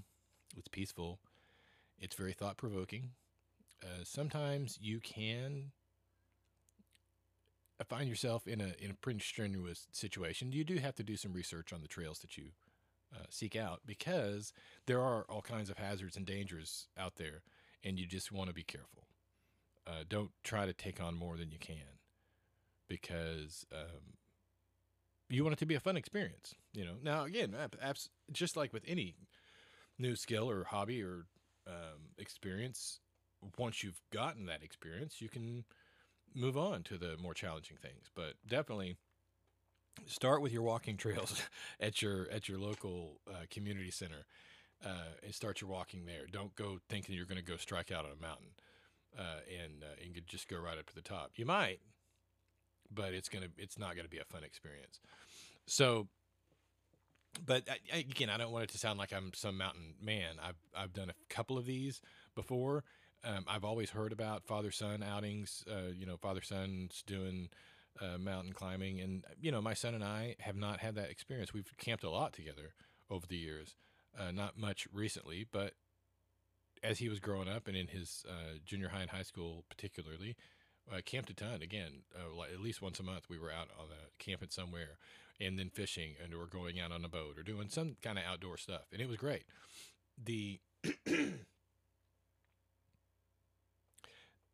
it's 0.57 0.69
peaceful, 0.69 1.19
it's 1.99 2.15
very 2.15 2.33
thought 2.33 2.57
provoking. 2.57 3.11
Uh, 3.83 4.05
sometimes 4.05 4.79
you 4.81 5.01
can 5.01 5.73
find 7.89 8.09
yourself 8.09 8.47
in 8.47 8.61
a 8.61 8.73
in 8.79 8.93
a 8.93 8.95
pretty 8.95 9.21
strenuous 9.21 9.89
situation. 9.91 10.53
You 10.53 10.63
do 10.63 10.77
have 10.77 10.95
to 10.95 11.03
do 11.03 11.17
some 11.17 11.33
research 11.33 11.73
on 11.73 11.83
the 11.83 11.89
trails 11.89 12.21
that 12.21 12.39
you 12.39 12.51
uh, 13.13 13.25
seek 13.31 13.57
out 13.57 13.81
because 13.85 14.53
there 14.87 15.01
are 15.01 15.25
all 15.29 15.43
kinds 15.43 15.71
of 15.71 15.79
hazards 15.79 16.17
and 16.17 16.25
dangers 16.25 16.87
out 16.97 17.17
there, 17.17 17.43
and 17.83 17.99
you 17.99 18.07
just 18.07 18.31
want 18.31 18.49
to 18.49 18.55
be 18.55 18.63
careful. 18.63 19.06
Uh, 19.87 20.05
don't 20.09 20.31
try 20.43 20.67
to 20.67 20.73
take 20.73 21.01
on 21.01 21.15
more 21.15 21.37
than 21.37 21.51
you 21.51 21.59
can 21.59 22.01
because 22.89 23.65
um, 23.73 24.15
you 25.29 25.45
want 25.45 25.53
it 25.53 25.59
to 25.59 25.67
be 25.67 25.75
a 25.75 25.81
fun 25.81 25.97
experience. 25.97 26.55
You 26.73 26.85
know. 26.85 26.95
Now 27.03 27.25
again, 27.25 27.55
apps, 27.85 28.09
just 28.33 28.57
like 28.57 28.73
with 28.73 28.85
any 28.87 29.15
new 29.99 30.17
skill 30.17 30.51
or 30.51 30.65
hobby 30.65 31.03
or 31.03 31.27
um, 31.67 32.11
experience, 32.19 33.01
once 33.59 33.83
you've 33.83 34.01
gotten 34.13 34.47
that 34.47 34.63
experience, 34.63 35.21
you 35.21 35.29
can 35.29 35.65
move 36.35 36.57
on 36.57 36.83
to 36.85 36.99
the 36.99 37.17
more 37.17 37.35
challenging 37.35 37.77
things. 37.81 38.11
But 38.15 38.35
definitely 38.47 38.97
start 40.07 40.43
with 40.43 40.53
your 40.53 40.63
walking 40.63 40.97
trails 40.99 41.43
at 41.81 42.03
your 42.03 42.29
at 42.31 42.49
your 42.49 42.59
local 42.59 43.21
uh, 43.29 43.45
community 43.51 43.91
center 43.91 44.27
uh, 44.85 45.15
and 45.23 45.35
start 45.35 45.61
your 45.61 45.71
walking 45.71 46.07
there. 46.07 46.27
Don't 46.31 46.55
go 46.57 46.79
thinking 46.89 47.15
you're 47.15 47.27
going 47.27 47.41
to 47.41 47.45
go 47.45 47.57
strike 47.57 47.91
out 47.91 48.05
on 48.05 48.13
a 48.13 48.23
mountain 48.23 48.49
uh, 49.19 49.41
and 49.63 49.83
uh, 49.83 50.03
and 50.03 50.27
just 50.27 50.49
go 50.49 50.59
right 50.59 50.79
up 50.79 50.87
to 50.87 50.95
the 50.95 51.03
top. 51.03 51.33
You 51.37 51.47
might, 51.47 51.81
but 52.91 53.15
it's 53.15 53.29
gonna 53.29 53.49
it's 53.57 53.79
not 53.79 53.97
gonna 53.97 54.09
be 54.09 54.19
a 54.19 54.25
fun 54.25 54.45
experience. 54.45 55.01
So, 55.67 56.09
but 57.45 57.65
I, 57.69 57.99
again, 57.99 58.31
I 58.31 58.37
don't 58.37 58.53
want 58.53 58.65
it 58.65 58.71
to 58.71 58.79
sound 58.79 58.99
like 58.99 59.13
I'm 59.13 59.33
some 59.35 59.59
mountain 59.59 59.95
man. 60.01 60.37
I've 60.43 60.59
I've 60.77 60.93
done 60.93 61.11
a 61.11 61.35
couple 61.35 61.59
of 61.59 61.67
these 61.67 62.01
before. 62.35 62.85
Um, 63.25 63.45
I've 63.49 63.65
always 63.65 63.91
heard 63.91 64.13
about 64.13 64.45
father 64.47 64.71
son 64.71 65.03
outings. 65.03 65.65
Uh, 65.71 65.91
you 65.95 66.07
know, 66.07 66.17
father 66.17 66.43
son's 66.43 67.03
doing. 67.07 67.49
Uh, 67.99 68.19
mountain 68.19 68.53
climbing, 68.53 69.01
and 69.01 69.25
you 69.41 69.51
know, 69.51 69.63
my 69.63 69.73
son 69.73 69.95
and 69.95 70.05
I 70.05 70.37
have 70.41 70.55
not 70.55 70.81
had 70.81 70.97
that 70.97 71.09
experience. 71.09 71.55
We've 71.55 71.73
camped 71.79 72.05
a 72.05 72.11
lot 72.11 72.35
together 72.35 72.75
over 73.09 73.27
the 73.27 73.39
years, 73.39 73.75
uh, 74.19 74.33
not 74.33 74.59
much 74.59 74.87
recently, 74.93 75.47
but 75.51 75.73
as 76.87 76.99
he 76.99 77.09
was 77.09 77.19
growing 77.19 77.49
up 77.49 77.67
and 77.67 77.77
in 77.77 77.89
his 77.89 78.25
uh, 78.29 78.59
junior 78.65 78.89
high 78.89 79.01
and 79.01 79.11
high 79.11 79.23
school, 79.23 79.65
particularly, 79.69 80.37
uh, 80.93 81.01
camped 81.05 81.31
a 81.31 81.35
ton. 81.35 81.63
Again, 81.63 82.03
uh, 82.15 82.33
like 82.35 82.53
at 82.53 82.61
least 82.61 82.81
once 82.81 83.01
a 83.01 83.03
month, 83.03 83.29
we 83.29 83.39
were 83.39 83.51
out 83.51 83.69
on 83.79 83.87
a 83.87 84.23
camping 84.23 84.51
somewhere, 84.51 84.99
and 85.41 85.59
then 85.59 85.69
fishing, 85.69 86.15
and 86.23 86.33
or 86.33 86.47
going 86.47 86.79
out 86.79 86.93
on 86.93 87.05
a 87.05 87.09
boat 87.09 87.37
or 87.37 87.43
doing 87.43 87.69
some 87.69 87.97
kind 88.03 88.19
of 88.19 88.25
outdoor 88.25 88.57
stuff, 88.57 88.85
and 88.93 89.01
it 89.01 89.09
was 89.09 89.17
great. 89.17 89.43
The 90.23 90.61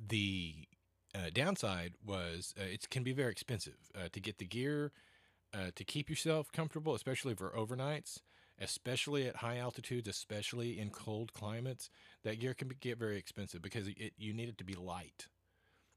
the 0.01 0.55
uh, 1.15 1.31
downside 1.33 1.93
was 2.05 2.55
uh, 2.59 2.65
it 2.65 2.89
can 2.89 3.03
be 3.03 3.13
very 3.13 3.31
expensive 3.31 3.77
uh, 3.95 4.09
to 4.13 4.21
get 4.21 4.39
the 4.39 4.47
gear 4.47 4.93
uh, 5.55 5.71
to 5.75 5.85
keep 5.85 6.09
yourself 6.09 6.51
comfortable, 6.51 6.95
especially 6.95 7.35
for 7.35 7.51
overnights 7.51 8.21
especially 8.63 9.27
at 9.27 9.37
high 9.37 9.59
altitudes, 9.59 10.09
especially 10.09 10.79
in 10.79 10.91
cold 10.91 11.33
climates, 11.33 11.91
that 12.25 12.41
gear 12.41 12.55
can 12.55 12.69
be, 12.69 12.77
get 12.81 12.99
very 12.99 13.19
expensive 13.19 13.61
because 13.63 13.89
it, 13.89 14.13
you 14.17 14.33
need 14.33 14.49
it 14.49 14.59
to 14.59 14.65
be 14.65 14.75
light. 14.75 15.27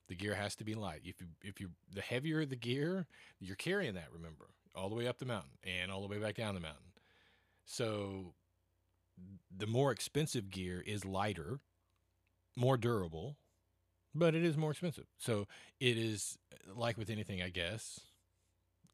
The 0.07 0.15
gear 0.15 0.35
has 0.35 0.55
to 0.57 0.63
be 0.63 0.75
light. 0.75 1.01
If 1.03 1.19
you 1.19 1.27
if 1.43 1.59
you 1.59 1.69
the 1.91 2.01
heavier 2.01 2.45
the 2.45 2.55
gear, 2.55 3.07
you're 3.39 3.55
carrying 3.55 3.95
that. 3.95 4.07
Remember, 4.13 4.49
all 4.75 4.89
the 4.89 4.95
way 4.95 5.07
up 5.07 5.17
the 5.17 5.25
mountain 5.25 5.51
and 5.63 5.91
all 5.91 6.01
the 6.01 6.07
way 6.07 6.19
back 6.19 6.35
down 6.35 6.53
the 6.53 6.61
mountain. 6.61 6.91
So, 7.65 8.33
the 9.55 9.65
more 9.65 9.91
expensive 9.91 10.51
gear 10.51 10.83
is 10.85 11.05
lighter, 11.05 11.59
more 12.55 12.77
durable, 12.77 13.37
but 14.13 14.33
it 14.33 14.43
is 14.43 14.55
more 14.55 14.71
expensive. 14.71 15.07
So 15.17 15.47
it 15.79 15.97
is 15.97 16.37
like 16.73 16.97
with 16.97 17.09
anything, 17.09 17.41
I 17.41 17.49
guess. 17.49 17.99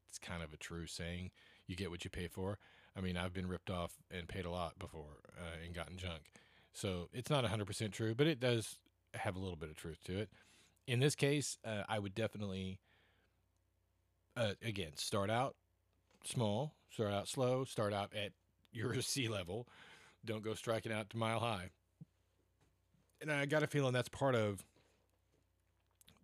It's 0.08 0.18
kind 0.18 0.42
of 0.42 0.52
a 0.52 0.56
true 0.56 0.86
saying. 0.86 1.30
You 1.66 1.76
get 1.76 1.90
what 1.90 2.04
you 2.04 2.10
pay 2.10 2.26
for. 2.26 2.58
I 2.96 3.00
mean, 3.00 3.16
I've 3.16 3.32
been 3.32 3.48
ripped 3.48 3.70
off 3.70 3.94
and 4.10 4.28
paid 4.28 4.44
a 4.44 4.50
lot 4.50 4.78
before 4.78 5.20
uh, 5.38 5.64
and 5.64 5.74
gotten 5.74 5.96
junk. 5.96 6.22
So 6.72 7.08
it's 7.12 7.30
not 7.30 7.44
100% 7.44 7.92
true, 7.92 8.14
but 8.14 8.26
it 8.26 8.40
does 8.40 8.78
have 9.14 9.36
a 9.36 9.38
little 9.38 9.56
bit 9.56 9.70
of 9.70 9.76
truth 9.76 9.98
to 10.04 10.18
it. 10.18 10.30
In 10.86 11.00
this 11.00 11.14
case, 11.14 11.58
uh, 11.64 11.82
I 11.88 11.98
would 11.98 12.14
definitely, 12.14 12.78
uh, 14.36 14.52
again, 14.64 14.92
start 14.96 15.30
out 15.30 15.54
small, 16.24 16.74
start 16.90 17.12
out 17.12 17.28
slow, 17.28 17.64
start 17.64 17.92
out 17.92 18.12
at 18.14 18.32
your 18.72 18.94
sea 19.02 19.28
level. 19.28 19.68
Don't 20.24 20.42
go 20.42 20.54
striking 20.54 20.92
out 20.92 21.10
to 21.10 21.16
mile 21.16 21.40
high. 21.40 21.70
And 23.20 23.30
I 23.30 23.46
got 23.46 23.62
a 23.62 23.66
feeling 23.66 23.92
that's 23.92 24.08
part 24.08 24.34
of 24.34 24.64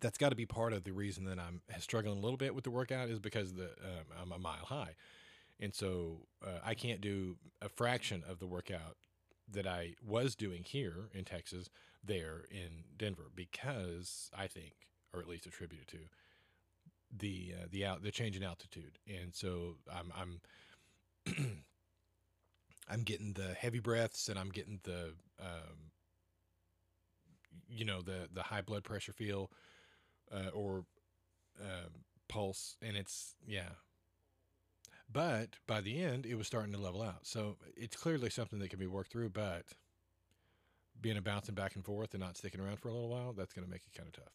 that's 0.01 0.17
got 0.17 0.29
to 0.29 0.35
be 0.35 0.45
part 0.45 0.73
of 0.73 0.83
the 0.83 0.91
reason 0.91 1.25
that 1.25 1.39
I'm 1.39 1.61
struggling 1.79 2.17
a 2.17 2.21
little 2.21 2.37
bit 2.37 2.55
with 2.55 2.63
the 2.63 2.71
workout 2.71 3.09
is 3.09 3.19
because 3.19 3.53
the 3.53 3.65
um, 3.65 4.21
I'm 4.21 4.31
a 4.31 4.39
mile 4.39 4.65
high, 4.65 4.95
and 5.59 5.73
so 5.73 6.27
uh, 6.45 6.59
I 6.63 6.73
can't 6.73 7.01
do 7.01 7.37
a 7.61 7.69
fraction 7.69 8.23
of 8.27 8.39
the 8.39 8.47
workout 8.47 8.97
that 9.51 9.67
I 9.67 9.95
was 10.05 10.35
doing 10.35 10.63
here 10.63 11.09
in 11.13 11.25
Texas 11.25 11.69
there 12.03 12.45
in 12.49 12.83
Denver 12.97 13.29
because 13.35 14.29
I 14.37 14.47
think, 14.47 14.73
or 15.13 15.19
at 15.19 15.27
least 15.27 15.45
attributed 15.45 15.87
to 15.89 15.97
the 17.15 17.53
uh, 17.59 17.65
the 17.69 17.85
out 17.85 18.03
the 18.03 18.11
change 18.11 18.37
in 18.37 18.43
altitude, 18.43 18.99
and 19.07 19.33
so 19.33 19.75
I'm 19.91 20.13
I'm 20.15 21.35
I'm 22.89 23.03
getting 23.03 23.33
the 23.33 23.53
heavy 23.53 23.79
breaths 23.79 24.29
and 24.29 24.37
I'm 24.39 24.49
getting 24.49 24.79
the 24.83 25.13
um, 25.39 25.91
you 27.67 27.85
know 27.85 28.01
the 28.01 28.29
the 28.31 28.43
high 28.43 28.61
blood 28.61 28.83
pressure 28.83 29.13
feel 29.13 29.51
uh, 30.31 30.49
or 30.53 30.85
uh, 31.61 31.89
pulse, 32.27 32.77
and 32.81 32.95
it's 32.95 33.35
yeah. 33.45 33.69
But 35.11 35.49
by 35.65 35.81
the 35.81 36.01
end, 36.03 36.25
it 36.25 36.35
was 36.35 36.47
starting 36.47 36.71
to 36.73 36.77
level 36.77 37.01
out. 37.01 37.25
So 37.25 37.57
it's 37.75 37.95
clearly 37.95 38.29
something 38.29 38.59
that 38.59 38.69
can 38.69 38.79
be 38.79 38.87
worked 38.87 39.11
through. 39.11 39.29
But 39.29 39.63
being 41.01 41.17
a 41.17 41.21
bouncing 41.21 41.55
back 41.55 41.75
and 41.75 41.83
forth 41.83 42.13
and 42.13 42.21
not 42.21 42.37
sticking 42.37 42.61
around 42.61 42.79
for 42.79 42.89
a 42.89 42.93
little 42.93 43.09
while, 43.09 43.33
that's 43.33 43.53
going 43.53 43.65
to 43.65 43.71
make 43.71 43.81
it 43.91 43.97
kind 43.97 44.07
of 44.07 44.13
tough. 44.13 44.33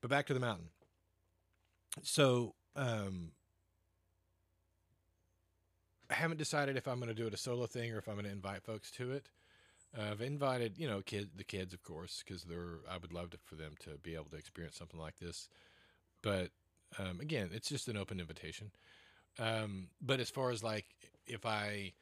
But 0.00 0.10
back 0.10 0.26
to 0.26 0.34
the 0.34 0.40
mountain. 0.40 0.68
So 2.02 2.54
um, 2.76 3.32
I 6.10 6.14
haven't 6.14 6.36
decided 6.36 6.76
if 6.76 6.86
I'm 6.86 7.00
going 7.00 7.08
to 7.08 7.14
do 7.14 7.26
it 7.26 7.34
a 7.34 7.38
solo 7.38 7.66
thing 7.66 7.92
or 7.92 7.98
if 7.98 8.08
I'm 8.08 8.14
going 8.14 8.26
to 8.26 8.30
invite 8.30 8.62
folks 8.62 8.90
to 8.92 9.12
it. 9.12 9.28
Uh, 9.96 10.10
I've 10.10 10.20
invited, 10.20 10.74
you 10.76 10.88
know, 10.88 11.00
kid 11.00 11.30
the 11.36 11.44
kids, 11.44 11.72
of 11.72 11.82
course, 11.82 12.22
because 12.24 12.44
they're. 12.44 12.80
I 12.90 12.98
would 12.98 13.12
love 13.12 13.30
to, 13.30 13.38
for 13.44 13.54
them 13.54 13.72
to 13.80 13.98
be 14.02 14.14
able 14.14 14.26
to 14.26 14.36
experience 14.36 14.76
something 14.76 15.00
like 15.00 15.18
this. 15.18 15.48
But 16.20 16.50
um, 16.98 17.20
again, 17.20 17.50
it's 17.52 17.68
just 17.68 17.88
an 17.88 17.96
open 17.96 18.20
invitation. 18.20 18.70
Um, 19.38 19.88
but 20.00 20.20
as 20.20 20.30
far 20.30 20.50
as 20.50 20.62
like, 20.62 20.86
if 21.26 21.46
I, 21.46 21.92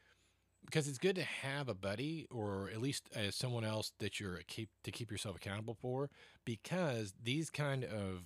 because 0.64 0.88
it's 0.88 0.99
good 0.99 1.16
to 1.16 1.23
have 1.23 1.68
a 1.68 1.75
buddy 1.75 2.26
or 2.30 2.71
at 2.73 2.80
least 2.80 3.09
as 3.14 3.37
someone 3.37 3.64
else 3.64 3.92
that 3.99 4.18
you're 4.18 4.40
keep 4.49 4.68
to 4.83 4.90
keep 4.90 5.11
yourself 5.11 5.37
accountable 5.37 5.75
for, 5.75 6.11
because 6.45 7.14
these 7.23 7.50
kind 7.50 7.85
of, 7.85 8.23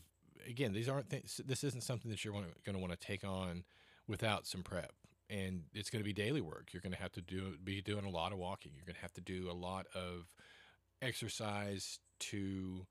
again, 0.49 0.73
these 0.73 0.89
aren't 0.89 1.09
things. 1.09 1.41
This 1.45 1.65
isn't 1.65 1.83
something 1.83 2.11
that 2.11 2.25
you're 2.25 2.35
going 2.35 2.75
to 2.75 2.79
want 2.79 2.93
to 2.93 2.99
take 2.99 3.25
on 3.25 3.65
without 4.07 4.47
some 4.47 4.63
prep 4.63 4.93
and 5.31 5.63
it's 5.73 5.91
going 5.91 6.01
to 6.01 6.05
be 6.05 6.13
daily 6.13 6.41
work. 6.41 6.71
You're 6.73 6.83
going 6.83 6.93
to 6.93 6.99
have 6.99 7.13
to 7.13 7.21
do 7.23 7.55
be 7.63 7.81
doing 7.81 8.05
a 8.05 8.11
lot 8.11 8.33
of 8.33 8.39
walking. 8.39 8.73
You're 8.75 8.85
going 8.85 8.97
to 8.97 9.01
have 9.01 9.15
to 9.15 9.21
do 9.21 9.51
a 9.51 9.55
lot 9.55 9.87
of 9.95 10.35
exercise 11.01 12.01
to 12.19 12.87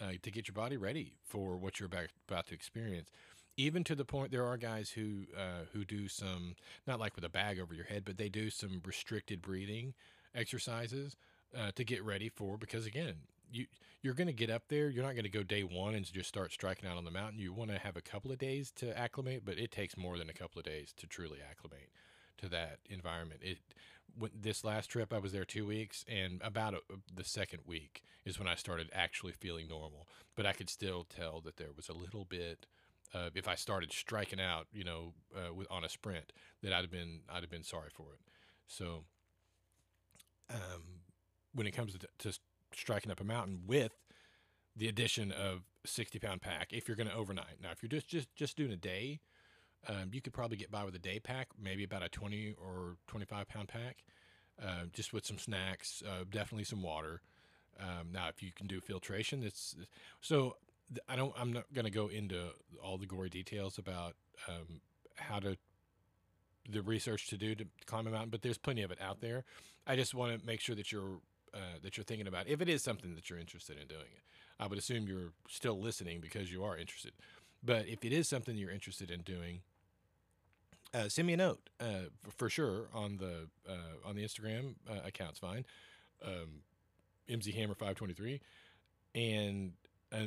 uh, 0.00 0.12
to 0.22 0.30
get 0.30 0.46
your 0.46 0.54
body 0.54 0.76
ready 0.76 1.14
for 1.24 1.56
what 1.56 1.80
you're 1.80 1.86
about, 1.86 2.08
about 2.28 2.46
to 2.46 2.54
experience. 2.54 3.10
Even 3.58 3.82
to 3.84 3.96
the 3.96 4.04
point, 4.04 4.30
there 4.30 4.46
are 4.46 4.56
guys 4.56 4.90
who 4.90 5.24
uh, 5.36 5.64
who 5.72 5.84
do 5.84 6.06
some 6.06 6.54
not 6.86 7.00
like 7.00 7.16
with 7.16 7.24
a 7.24 7.28
bag 7.28 7.58
over 7.58 7.74
your 7.74 7.86
head, 7.86 8.04
but 8.04 8.16
they 8.16 8.28
do 8.28 8.50
some 8.50 8.80
restricted 8.86 9.42
breathing 9.42 9.94
exercises 10.32 11.16
uh, 11.58 11.72
to 11.74 11.84
get 11.84 12.04
ready 12.04 12.28
for. 12.28 12.56
Because 12.56 12.86
again, 12.86 13.14
you 13.50 13.66
you're 14.00 14.14
going 14.14 14.28
to 14.28 14.32
get 14.32 14.48
up 14.48 14.62
there. 14.68 14.88
You're 14.88 15.02
not 15.02 15.14
going 15.14 15.24
to 15.24 15.28
go 15.28 15.42
day 15.42 15.64
one 15.64 15.96
and 15.96 16.10
just 16.10 16.28
start 16.28 16.52
striking 16.52 16.88
out 16.88 16.96
on 16.96 17.04
the 17.04 17.10
mountain. 17.10 17.40
You 17.40 17.52
want 17.52 17.72
to 17.72 17.78
have 17.78 17.96
a 17.96 18.00
couple 18.00 18.30
of 18.30 18.38
days 18.38 18.70
to 18.76 18.96
acclimate, 18.96 19.42
but 19.44 19.58
it 19.58 19.72
takes 19.72 19.96
more 19.96 20.18
than 20.18 20.30
a 20.30 20.34
couple 20.34 20.60
of 20.60 20.64
days 20.64 20.94
to 20.96 21.08
truly 21.08 21.38
acclimate 21.50 21.90
to 22.38 22.48
that 22.50 22.78
environment. 22.88 23.40
It 23.42 23.58
when, 24.16 24.30
this 24.40 24.62
last 24.62 24.86
trip 24.86 25.12
I 25.12 25.18
was 25.18 25.32
there 25.32 25.44
two 25.44 25.66
weeks, 25.66 26.04
and 26.08 26.40
about 26.44 26.74
a, 26.74 26.80
the 27.12 27.24
second 27.24 27.62
week 27.66 28.04
is 28.24 28.38
when 28.38 28.46
I 28.46 28.54
started 28.54 28.88
actually 28.92 29.32
feeling 29.32 29.66
normal. 29.68 30.06
But 30.36 30.46
I 30.46 30.52
could 30.52 30.70
still 30.70 31.04
tell 31.04 31.40
that 31.40 31.56
there 31.56 31.72
was 31.76 31.88
a 31.88 31.92
little 31.92 32.24
bit. 32.24 32.66
Uh, 33.14 33.30
if 33.34 33.48
I 33.48 33.54
started 33.54 33.92
striking 33.92 34.40
out, 34.40 34.66
you 34.72 34.84
know, 34.84 35.14
uh, 35.34 35.52
with, 35.54 35.66
on 35.70 35.84
a 35.84 35.88
sprint, 35.88 36.32
that 36.62 36.72
I'd 36.72 36.82
have 36.82 36.90
been 36.90 37.20
I'd 37.32 37.42
have 37.42 37.50
been 37.50 37.62
sorry 37.62 37.88
for 37.92 38.12
it. 38.14 38.20
So, 38.66 39.04
um, 40.50 41.00
when 41.54 41.66
it 41.66 41.72
comes 41.72 41.94
to, 41.94 42.06
to 42.30 42.38
striking 42.72 43.10
up 43.10 43.20
a 43.20 43.24
mountain 43.24 43.62
with 43.66 43.92
the 44.76 44.88
addition 44.88 45.32
of 45.32 45.62
60 45.84 46.18
pound 46.18 46.40
pack 46.40 46.72
if 46.72 46.86
you're 46.86 46.96
going 46.96 47.08
to 47.08 47.14
overnight. 47.14 47.60
Now, 47.62 47.70
if 47.72 47.82
you're 47.82 47.88
just 47.88 48.08
just 48.08 48.34
just 48.36 48.56
doing 48.56 48.72
a 48.72 48.76
day, 48.76 49.20
um, 49.88 50.10
you 50.12 50.20
could 50.20 50.32
probably 50.32 50.56
get 50.56 50.70
by 50.70 50.84
with 50.84 50.94
a 50.94 51.00
day 51.00 51.18
pack, 51.18 51.48
maybe 51.60 51.84
about 51.84 52.02
a 52.02 52.08
20 52.08 52.54
or 52.62 52.96
25 53.06 53.48
pound 53.48 53.68
pack, 53.68 54.04
uh, 54.62 54.84
just 54.92 55.12
with 55.12 55.24
some 55.24 55.38
snacks, 55.38 56.02
uh, 56.06 56.24
definitely 56.30 56.64
some 56.64 56.82
water. 56.82 57.22
Um, 57.80 58.10
now, 58.12 58.28
if 58.28 58.42
you 58.42 58.50
can 58.54 58.66
do 58.66 58.80
filtration, 58.80 59.42
it's 59.42 59.76
so. 60.20 60.56
I 61.08 61.16
don't. 61.16 61.32
I'm 61.38 61.52
not 61.52 61.72
going 61.72 61.84
to 61.84 61.90
go 61.90 62.08
into 62.08 62.50
all 62.82 62.98
the 62.98 63.06
gory 63.06 63.28
details 63.28 63.78
about 63.78 64.14
um, 64.48 64.80
how 65.16 65.38
to 65.40 65.56
the 66.70 66.82
research 66.82 67.28
to 67.28 67.36
do 67.36 67.54
to 67.54 67.64
climb 67.86 68.06
a 68.06 68.10
mountain, 68.10 68.30
but 68.30 68.42
there's 68.42 68.58
plenty 68.58 68.82
of 68.82 68.90
it 68.90 68.98
out 69.00 69.20
there. 69.20 69.44
I 69.86 69.96
just 69.96 70.14
want 70.14 70.38
to 70.38 70.46
make 70.46 70.60
sure 70.60 70.74
that 70.76 70.92
you're 70.92 71.20
uh, 71.54 71.78
that 71.82 71.96
you're 71.96 72.04
thinking 72.04 72.26
about, 72.26 72.46
if 72.46 72.60
it 72.60 72.68
is 72.68 72.82
something 72.82 73.14
that 73.14 73.28
you're 73.30 73.38
interested 73.38 73.78
in 73.80 73.86
doing. 73.86 74.08
I 74.60 74.66
would 74.66 74.78
assume 74.78 75.06
you're 75.06 75.32
still 75.48 75.78
listening 75.80 76.20
because 76.20 76.50
you 76.50 76.64
are 76.64 76.76
interested. 76.76 77.12
But 77.62 77.86
if 77.86 78.04
it 78.04 78.12
is 78.12 78.28
something 78.28 78.56
you're 78.56 78.70
interested 78.70 79.10
in 79.10 79.22
doing, 79.22 79.60
uh, 80.92 81.08
send 81.08 81.26
me 81.26 81.34
a 81.34 81.36
note 81.36 81.60
uh, 81.80 82.08
for, 82.22 82.30
for, 82.30 82.50
sure 82.50 82.88
on 82.94 83.18
the 83.18 83.48
uh, 83.68 84.08
on 84.08 84.16
the 84.16 84.24
Instagram 84.24 84.74
uh, 84.90 85.00
account's 85.06 85.38
fine, 85.38 85.64
um, 86.24 86.62
MZ 87.28 87.54
Hammer 87.54 87.74
five 87.74 87.94
twenty 87.94 88.14
three, 88.14 88.40
and 89.14 89.72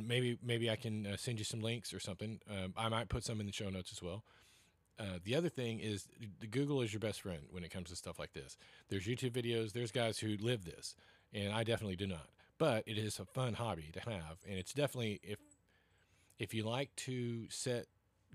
maybe 0.04 0.38
maybe 0.42 0.70
I 0.70 0.76
can 0.76 1.06
uh, 1.06 1.16
send 1.16 1.38
you 1.38 1.44
some 1.44 1.60
links 1.60 1.92
or 1.92 2.00
something. 2.00 2.40
Um, 2.50 2.74
I 2.76 2.88
might 2.88 3.08
put 3.08 3.24
some 3.24 3.40
in 3.40 3.46
the 3.46 3.52
show 3.52 3.68
notes 3.68 3.92
as 3.92 4.02
well. 4.02 4.24
Uh, 4.98 5.18
the 5.24 5.34
other 5.34 5.48
thing 5.48 5.80
is 5.80 6.06
Google 6.50 6.82
is 6.82 6.92
your 6.92 7.00
best 7.00 7.22
friend 7.22 7.40
when 7.50 7.64
it 7.64 7.70
comes 7.70 7.88
to 7.90 7.96
stuff 7.96 8.18
like 8.18 8.32
this. 8.32 8.56
There's 8.88 9.06
YouTube 9.06 9.32
videos. 9.32 9.72
There's 9.72 9.90
guys 9.90 10.18
who 10.18 10.36
live 10.40 10.64
this, 10.64 10.94
and 11.32 11.52
I 11.52 11.64
definitely 11.64 11.96
do 11.96 12.06
not. 12.06 12.28
But 12.58 12.84
it 12.86 12.98
is 12.98 13.18
a 13.18 13.24
fun 13.24 13.54
hobby 13.54 13.90
to 13.92 14.00
have, 14.00 14.38
and 14.48 14.58
it's 14.58 14.72
definitely 14.72 15.20
if 15.22 15.38
if 16.38 16.54
you 16.54 16.64
like 16.64 16.94
to 16.96 17.46
set 17.50 17.86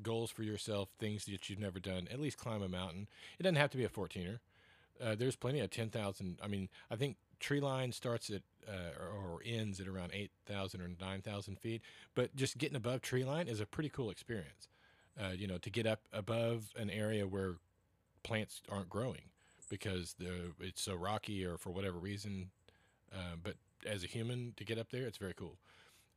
goals 0.01 0.31
for 0.31 0.43
yourself, 0.43 0.89
things 0.99 1.25
that 1.25 1.49
you've 1.49 1.59
never 1.59 1.79
done, 1.79 2.07
at 2.11 2.19
least 2.19 2.37
climb 2.37 2.61
a 2.61 2.69
mountain. 2.69 3.07
It 3.39 3.43
doesn't 3.43 3.55
have 3.55 3.71
to 3.71 3.77
be 3.77 3.83
a 3.83 3.89
14er. 3.89 4.39
Uh, 5.03 5.15
there's 5.15 5.35
plenty 5.35 5.59
of 5.59 5.69
10,000. 5.69 6.39
I 6.41 6.47
mean, 6.47 6.69
I 6.89 6.95
think 6.95 7.17
tree 7.39 7.61
line 7.61 7.91
starts 7.91 8.29
at 8.29 8.41
uh, 8.67 8.99
or, 8.99 9.39
ends 9.45 9.79
at 9.79 9.87
around 9.87 10.11
8,000 10.13 10.81
or 10.81 10.89
9,000 10.99 11.57
feet, 11.57 11.81
but 12.15 12.35
just 12.35 12.57
getting 12.57 12.75
above 12.75 13.01
tree 13.01 13.23
line 13.23 13.47
is 13.47 13.61
a 13.61 13.65
pretty 13.65 13.87
cool 13.87 14.09
experience 14.09 14.67
uh, 15.19 15.31
you 15.37 15.47
know, 15.47 15.57
to 15.57 15.69
get 15.69 15.85
up 15.85 16.01
above 16.13 16.73
an 16.75 16.89
area 16.89 17.27
where 17.27 17.55
plants 18.23 18.61
aren't 18.69 18.89
growing 18.89 19.29
because 19.69 20.15
the 20.19 20.51
it's 20.59 20.81
so 20.81 20.95
rocky 20.95 21.45
or 21.45 21.57
for 21.57 21.71
whatever 21.71 21.97
reason. 21.97 22.49
Uh, 23.13 23.35
but 23.41 23.55
as 23.85 24.03
a 24.03 24.07
human, 24.07 24.53
to 24.57 24.63
get 24.63 24.77
up 24.77 24.91
there, 24.91 25.03
it's 25.03 25.17
very 25.17 25.33
cool. 25.33 25.57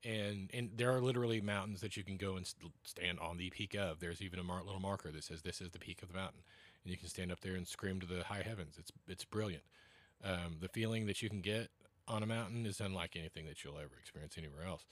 And 0.04 0.50
and 0.54 0.70
there 0.76 0.90
are 0.94 1.00
literally 1.00 1.40
mountains 1.40 1.80
that 1.80 1.96
you 1.96 2.04
can 2.04 2.16
go 2.16 2.36
and 2.36 2.50
stand 2.84 3.18
on 3.20 3.36
the 3.36 3.50
peak 3.50 3.74
of. 3.74 4.00
There's 4.00 4.22
even 4.22 4.38
a 4.38 4.44
mar- 4.44 4.64
little 4.64 4.80
marker 4.80 5.10
that 5.10 5.24
says 5.24 5.42
this 5.42 5.60
is 5.60 5.70
the 5.70 5.78
peak 5.78 6.02
of 6.02 6.08
the 6.08 6.14
mountain, 6.14 6.40
and 6.84 6.90
you 6.90 6.96
can 6.96 7.08
stand 7.08 7.30
up 7.30 7.40
there 7.40 7.54
and 7.54 7.66
scream 7.66 8.00
to 8.00 8.06
the 8.06 8.24
high 8.24 8.42
heavens. 8.42 8.76
It's 8.78 8.92
it's 9.08 9.24
brilliant. 9.24 9.62
Um, 10.24 10.56
the 10.60 10.68
feeling 10.68 11.06
that 11.06 11.22
you 11.22 11.28
can 11.28 11.40
get 11.40 11.70
on 12.06 12.22
a 12.22 12.26
mountain 12.26 12.66
is 12.66 12.80
unlike 12.80 13.16
anything 13.16 13.46
that 13.46 13.64
you'll 13.64 13.78
ever 13.78 13.96
experience 14.00 14.36
anywhere 14.36 14.66
else. 14.66 14.84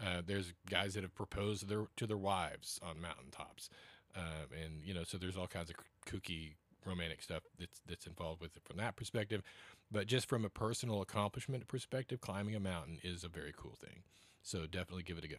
Uh, 0.00 0.22
there's 0.24 0.54
guys 0.70 0.94
that 0.94 1.02
have 1.02 1.14
proposed 1.14 1.68
their, 1.68 1.86
to 1.96 2.06
their 2.06 2.16
wives 2.16 2.80
on 2.82 3.00
mountaintops, 3.00 3.68
uh, 4.16 4.46
and 4.64 4.82
you 4.82 4.94
know, 4.94 5.04
so 5.04 5.18
there's 5.18 5.36
all 5.36 5.46
kinds 5.46 5.70
of 5.70 5.76
kooky 6.06 6.54
romantic 6.86 7.22
stuff 7.22 7.42
that's 7.58 7.80
that's 7.86 8.06
involved 8.06 8.40
with 8.40 8.56
it 8.56 8.64
from 8.64 8.78
that 8.78 8.96
perspective. 8.96 9.42
But 9.90 10.06
just 10.06 10.28
from 10.28 10.44
a 10.44 10.48
personal 10.48 11.02
accomplishment 11.02 11.68
perspective, 11.68 12.20
climbing 12.20 12.54
a 12.54 12.60
mountain 12.60 12.98
is 13.02 13.24
a 13.24 13.28
very 13.28 13.52
cool 13.56 13.76
thing. 13.78 14.02
So 14.42 14.66
definitely 14.66 15.02
give 15.02 15.18
it 15.18 15.24
a 15.24 15.28
go. 15.28 15.36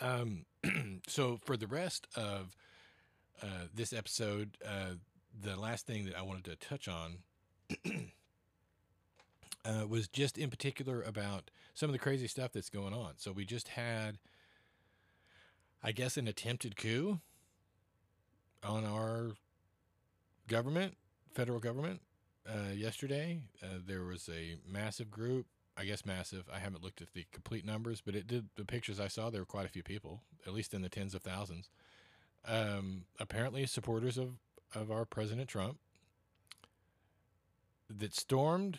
Um, 0.00 0.44
so 1.06 1.38
for 1.44 1.56
the 1.56 1.66
rest 1.66 2.06
of 2.16 2.56
uh, 3.42 3.66
this 3.72 3.92
episode, 3.92 4.56
uh, 4.66 4.94
the 5.40 5.56
last 5.56 5.86
thing 5.86 6.04
that 6.06 6.18
I 6.18 6.22
wanted 6.22 6.44
to 6.44 6.56
touch 6.56 6.88
on 6.88 7.18
uh, 9.64 9.86
was 9.88 10.08
just 10.08 10.38
in 10.38 10.50
particular 10.50 11.02
about 11.02 11.50
some 11.74 11.88
of 11.90 11.92
the 11.92 11.98
crazy 11.98 12.28
stuff 12.28 12.52
that's 12.52 12.70
going 12.70 12.94
on. 12.94 13.14
So 13.16 13.32
we 13.32 13.44
just 13.44 13.68
had, 13.68 14.18
I 15.82 15.92
guess, 15.92 16.16
an 16.16 16.28
attempted 16.28 16.76
coup 16.76 17.20
on 18.64 18.84
our 18.84 19.32
government, 20.48 20.96
federal 21.34 21.60
government. 21.60 22.00
uh, 22.48 22.72
yesterday. 22.74 23.40
Uh, 23.62 23.78
there 23.86 24.04
was 24.04 24.28
a 24.32 24.56
massive 24.70 25.10
group. 25.10 25.46
I 25.76 25.84
guess 25.86 26.04
massive. 26.06 26.44
I 26.54 26.58
haven't 26.58 26.82
looked 26.84 27.02
at 27.02 27.14
the 27.14 27.26
complete 27.32 27.64
numbers, 27.64 28.02
but 28.04 28.14
it 28.14 28.26
did. 28.26 28.48
The 28.56 28.64
pictures 28.66 29.00
I 29.00 29.08
saw, 29.08 29.30
there 29.30 29.42
were 29.42 29.46
quite 29.46 29.66
a 29.66 29.70
few 29.70 29.82
people, 29.82 30.22
at 30.46 30.52
least 30.54 30.74
in 30.74 30.82
the 30.82 30.90
tens 30.90 31.14
of 31.14 31.22
thousands. 31.22 31.70
Um, 32.46 33.04
apparently, 33.20 33.66
supporters 33.66 34.18
of 34.18 34.34
of 34.74 34.90
our 34.90 35.04
President 35.06 35.48
Trump 35.48 35.78
that 37.98 38.14
stormed 38.14 38.78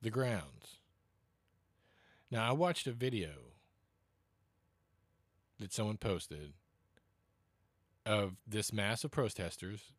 the 0.00 0.10
grounds. 0.10 0.78
Now, 2.30 2.48
I 2.48 2.52
watched 2.52 2.86
a 2.86 2.92
video 2.92 3.30
that 5.58 5.72
someone 5.72 5.96
posted 5.96 6.52
of 8.06 8.36
this 8.46 8.72
mass 8.72 9.04
of 9.04 9.10
protesters 9.10 9.92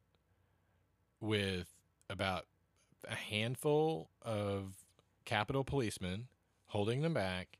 with 1.19 1.67
about 2.09 2.45
a 3.07 3.15
handful 3.15 4.09
of 4.21 4.73
Capitol 5.25 5.63
policemen 5.63 6.27
holding 6.67 7.01
them 7.01 7.13
back, 7.13 7.59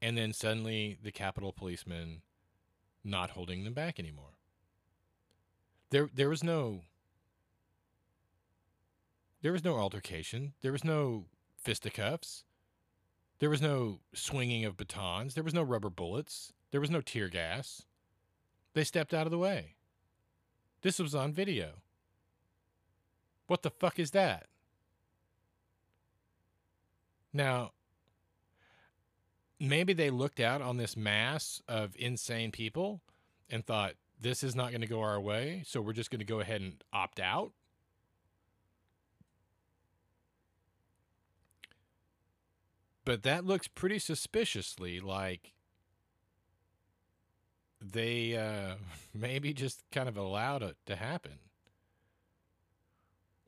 and 0.00 0.16
then 0.16 0.32
suddenly 0.32 0.98
the 1.02 1.12
Capitol 1.12 1.52
policemen 1.52 2.22
not 3.04 3.30
holding 3.30 3.64
them 3.64 3.74
back 3.74 3.98
anymore. 3.98 4.36
There, 5.90 6.08
there 6.14 6.28
was 6.28 6.44
no, 6.44 6.82
there 9.42 9.52
was 9.52 9.64
no 9.64 9.76
altercation. 9.76 10.54
There 10.62 10.72
was 10.72 10.84
no 10.84 11.26
fisticuffs. 11.58 12.44
There 13.40 13.50
was 13.50 13.60
no 13.60 13.98
swinging 14.14 14.64
of 14.64 14.76
batons. 14.76 15.34
There 15.34 15.44
was 15.44 15.54
no 15.54 15.62
rubber 15.62 15.90
bullets. 15.90 16.52
There 16.70 16.80
was 16.80 16.90
no 16.90 17.00
tear 17.00 17.28
gas. 17.28 17.82
They 18.74 18.84
stepped 18.84 19.12
out 19.12 19.26
of 19.26 19.30
the 19.32 19.38
way. 19.38 19.74
This 20.82 20.98
was 20.98 21.14
on 21.14 21.32
video. 21.32 21.82
What 23.48 23.62
the 23.62 23.70
fuck 23.70 23.98
is 23.98 24.12
that? 24.12 24.46
Now, 27.32 27.72
maybe 29.58 29.92
they 29.92 30.10
looked 30.10 30.40
out 30.40 30.62
on 30.62 30.76
this 30.76 30.96
mass 30.96 31.62
of 31.68 31.94
insane 31.98 32.52
people 32.52 33.00
and 33.50 33.64
thought, 33.64 33.94
this 34.20 34.44
is 34.44 34.54
not 34.54 34.70
going 34.70 34.82
to 34.82 34.86
go 34.86 35.00
our 35.00 35.20
way, 35.20 35.62
so 35.66 35.80
we're 35.80 35.92
just 35.92 36.10
going 36.10 36.20
to 36.20 36.24
go 36.24 36.40
ahead 36.40 36.60
and 36.60 36.82
opt 36.92 37.18
out. 37.18 37.52
But 43.04 43.22
that 43.24 43.44
looks 43.44 43.68
pretty 43.68 43.98
suspiciously 43.98 45.00
like 45.00 45.52
they 47.80 48.36
uh, 48.36 48.76
maybe 49.14 49.52
just 49.52 49.82
kind 49.90 50.08
of 50.08 50.16
allowed 50.16 50.62
it 50.62 50.76
to 50.86 50.96
happen. 50.96 51.38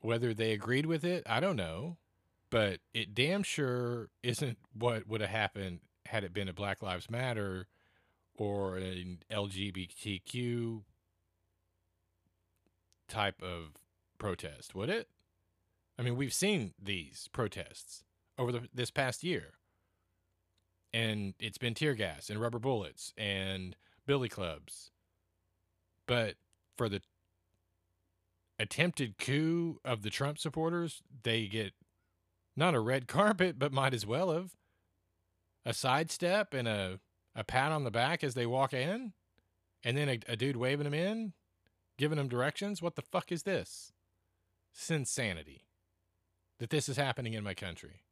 Whether 0.01 0.35
they 0.35 0.53
agreed 0.53 0.87
with 0.87 1.05
it, 1.05 1.23
I 1.27 1.41
don't 1.41 1.57
know. 1.57 1.97
But 2.51 2.81
it 2.93 3.15
damn 3.15 3.43
sure 3.43 4.11
isn't 4.23 4.59
what 4.73 5.09
would 5.09 5.21
have 5.21 5.31
happened 5.31 5.81
had 6.07 6.25
it 6.25 6.35
been 6.35 6.49
a 6.49 6.53
Black 6.53 6.83
Lives 6.83 7.11
Matter 7.11 7.67
or 8.37 8.77
an 8.77 9.21
LGBTQ 9.33 10.83
type 13.09 13.43
of 13.43 13.73
protest, 14.19 14.75
would 14.75 14.89
it? 14.89 15.09
I 15.99 16.03
mean, 16.03 16.17
we've 16.17 16.35
seen 16.35 16.75
these 16.81 17.29
protests 17.33 18.05
over 18.39 18.53
the, 18.53 18.69
this 18.73 18.91
past 18.91 19.23
year. 19.23 19.55
And 20.93 21.35
it's 21.39 21.59
been 21.59 21.75
tear 21.75 21.95
gas 21.95 22.31
and 22.31 22.41
rubber 22.41 22.59
bullets 22.59 23.13
and 23.17 23.75
billy 24.07 24.29
clubs. 24.29 24.91
But 26.07 26.35
for 26.77 26.89
the 26.89 27.01
attempted 28.59 29.19
coup 29.19 29.81
of 29.85 30.03
the 30.03 30.11
Trump 30.11 30.39
supporters, 30.39 31.03
they 31.23 31.47
get 31.47 31.73
not 32.57 32.75
a 32.75 32.81
red 32.81 33.09
carpet, 33.09 33.59
but 33.59 33.73
might 33.73 33.95
as 33.95 34.07
well 34.07 34.33
have 34.33 34.55
a 35.65 35.75
sidestep 35.75 36.55
and 36.55 36.69
a, 36.69 37.01
a 37.35 37.43
pat 37.43 37.73
on 37.73 37.85
the 37.85 37.91
back 37.91 38.23
as 38.23 38.35
they 38.35 38.47
walk 38.47 38.73
in, 38.73 39.13
and 39.83 39.97
then 39.97 40.09
a, 40.09 40.19
a 40.29 40.37
dude 40.37 40.57
waving 40.57 40.85
them 40.85 40.95
in, 40.95 41.33
giving 41.99 42.19
them 42.19 42.29
directions. 42.29 42.83
What 42.83 42.97
the 42.97 43.03
fuck 43.03 43.33
is 43.33 43.43
this? 43.43 43.93
It's 44.73 44.91
insanity 44.91 45.67
that 46.59 46.71
this 46.71 46.89
is 46.89 46.97
happening 46.97 47.33
in 47.33 47.45
my 47.45 47.55
country 47.55 48.04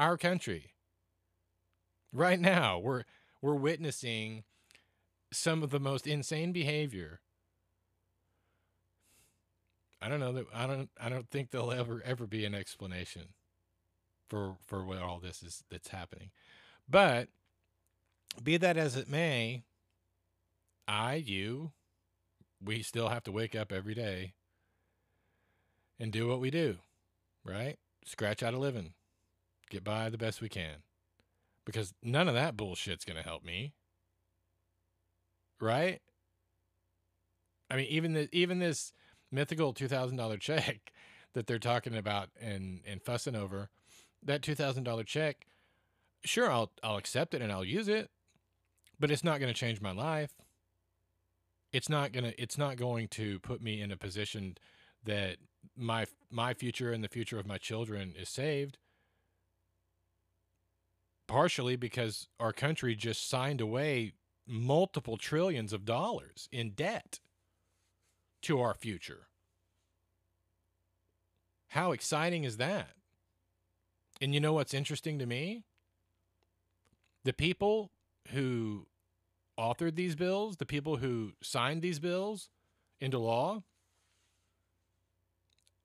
our 0.00 0.16
country. 0.16 0.72
Right 2.12 2.40
now, 2.40 2.78
we're 2.78 3.04
we're 3.42 3.54
witnessing 3.54 4.44
some 5.30 5.62
of 5.62 5.70
the 5.70 5.78
most 5.78 6.06
insane 6.06 6.52
behavior. 6.52 7.20
I 10.02 10.08
don't 10.08 10.18
know 10.18 10.32
that 10.32 10.46
I 10.52 10.66
don't 10.66 10.88
I 10.98 11.10
don't 11.10 11.30
think 11.30 11.50
there'll 11.50 11.70
ever 11.70 12.02
ever 12.04 12.26
be 12.26 12.44
an 12.44 12.54
explanation 12.54 13.34
for 14.28 14.56
for 14.66 14.84
what 14.84 14.98
all 14.98 15.20
this 15.20 15.42
is 15.42 15.62
that's 15.70 15.88
happening. 15.88 16.30
But 16.88 17.28
be 18.42 18.56
that 18.56 18.76
as 18.76 18.96
it 18.96 19.08
may, 19.08 19.64
I, 20.88 21.14
you, 21.16 21.72
we 22.64 22.82
still 22.82 23.08
have 23.08 23.24
to 23.24 23.32
wake 23.32 23.54
up 23.54 23.70
every 23.70 23.94
day 23.94 24.32
and 25.98 26.10
do 26.10 26.26
what 26.26 26.40
we 26.40 26.50
do, 26.50 26.78
right? 27.44 27.76
Scratch 28.04 28.42
out 28.42 28.54
a 28.54 28.58
living 28.58 28.94
get 29.70 29.84
by 29.84 30.10
the 30.10 30.18
best 30.18 30.40
we 30.40 30.48
can 30.48 30.82
because 31.64 31.94
none 32.02 32.28
of 32.28 32.34
that 32.34 32.56
bullshit's 32.56 33.04
going 33.04 33.16
to 33.16 33.22
help 33.22 33.44
me. 33.44 33.72
Right? 35.60 36.00
I 37.70 37.76
mean, 37.76 37.86
even 37.86 38.12
the, 38.14 38.28
even 38.32 38.58
this 38.58 38.92
mythical 39.30 39.72
two 39.72 39.88
thousand 39.88 40.16
dollar 40.16 40.36
check 40.36 40.92
that 41.34 41.46
they're 41.46 41.58
talking 41.58 41.96
about 41.96 42.30
and 42.40 42.80
and 42.86 43.02
fussing 43.02 43.36
over, 43.36 43.68
that 44.22 44.42
two 44.42 44.54
thousand 44.54 44.84
dollar 44.84 45.04
check, 45.04 45.46
sure 46.24 46.50
I'll 46.50 46.72
I'll 46.82 46.96
accept 46.96 47.34
it 47.34 47.42
and 47.42 47.52
I'll 47.52 47.64
use 47.64 47.88
it, 47.88 48.10
but 48.98 49.10
it's 49.10 49.24
not 49.24 49.38
going 49.38 49.52
to 49.52 49.58
change 49.58 49.80
my 49.80 49.92
life. 49.92 50.32
It's 51.72 51.88
not 51.88 52.12
gonna 52.12 52.32
it's 52.36 52.58
not 52.58 52.76
going 52.76 53.06
to 53.08 53.38
put 53.40 53.62
me 53.62 53.80
in 53.80 53.92
a 53.92 53.96
position 53.96 54.56
that 55.04 55.36
my 55.76 56.06
my 56.30 56.54
future 56.54 56.90
and 56.90 57.04
the 57.04 57.08
future 57.08 57.38
of 57.38 57.46
my 57.46 57.58
children 57.58 58.14
is 58.18 58.28
saved 58.28 58.78
partially 61.30 61.76
because 61.76 62.26
our 62.40 62.52
country 62.52 62.96
just 62.96 63.28
signed 63.30 63.60
away 63.60 64.14
multiple 64.48 65.16
trillions 65.16 65.72
of 65.72 65.84
dollars 65.84 66.48
in 66.50 66.70
debt 66.70 67.20
to 68.42 68.60
our 68.60 68.74
future. 68.74 69.28
How 71.68 71.92
exciting 71.92 72.42
is 72.42 72.56
that? 72.56 72.94
And 74.20 74.34
you 74.34 74.40
know 74.40 74.54
what's 74.54 74.74
interesting 74.74 75.20
to 75.20 75.26
me? 75.26 75.62
The 77.22 77.32
people 77.32 77.92
who 78.32 78.88
authored 79.56 79.94
these 79.94 80.16
bills, 80.16 80.56
the 80.56 80.66
people 80.66 80.96
who 80.96 81.34
signed 81.40 81.80
these 81.80 82.00
bills 82.00 82.48
into 83.00 83.20
law, 83.20 83.62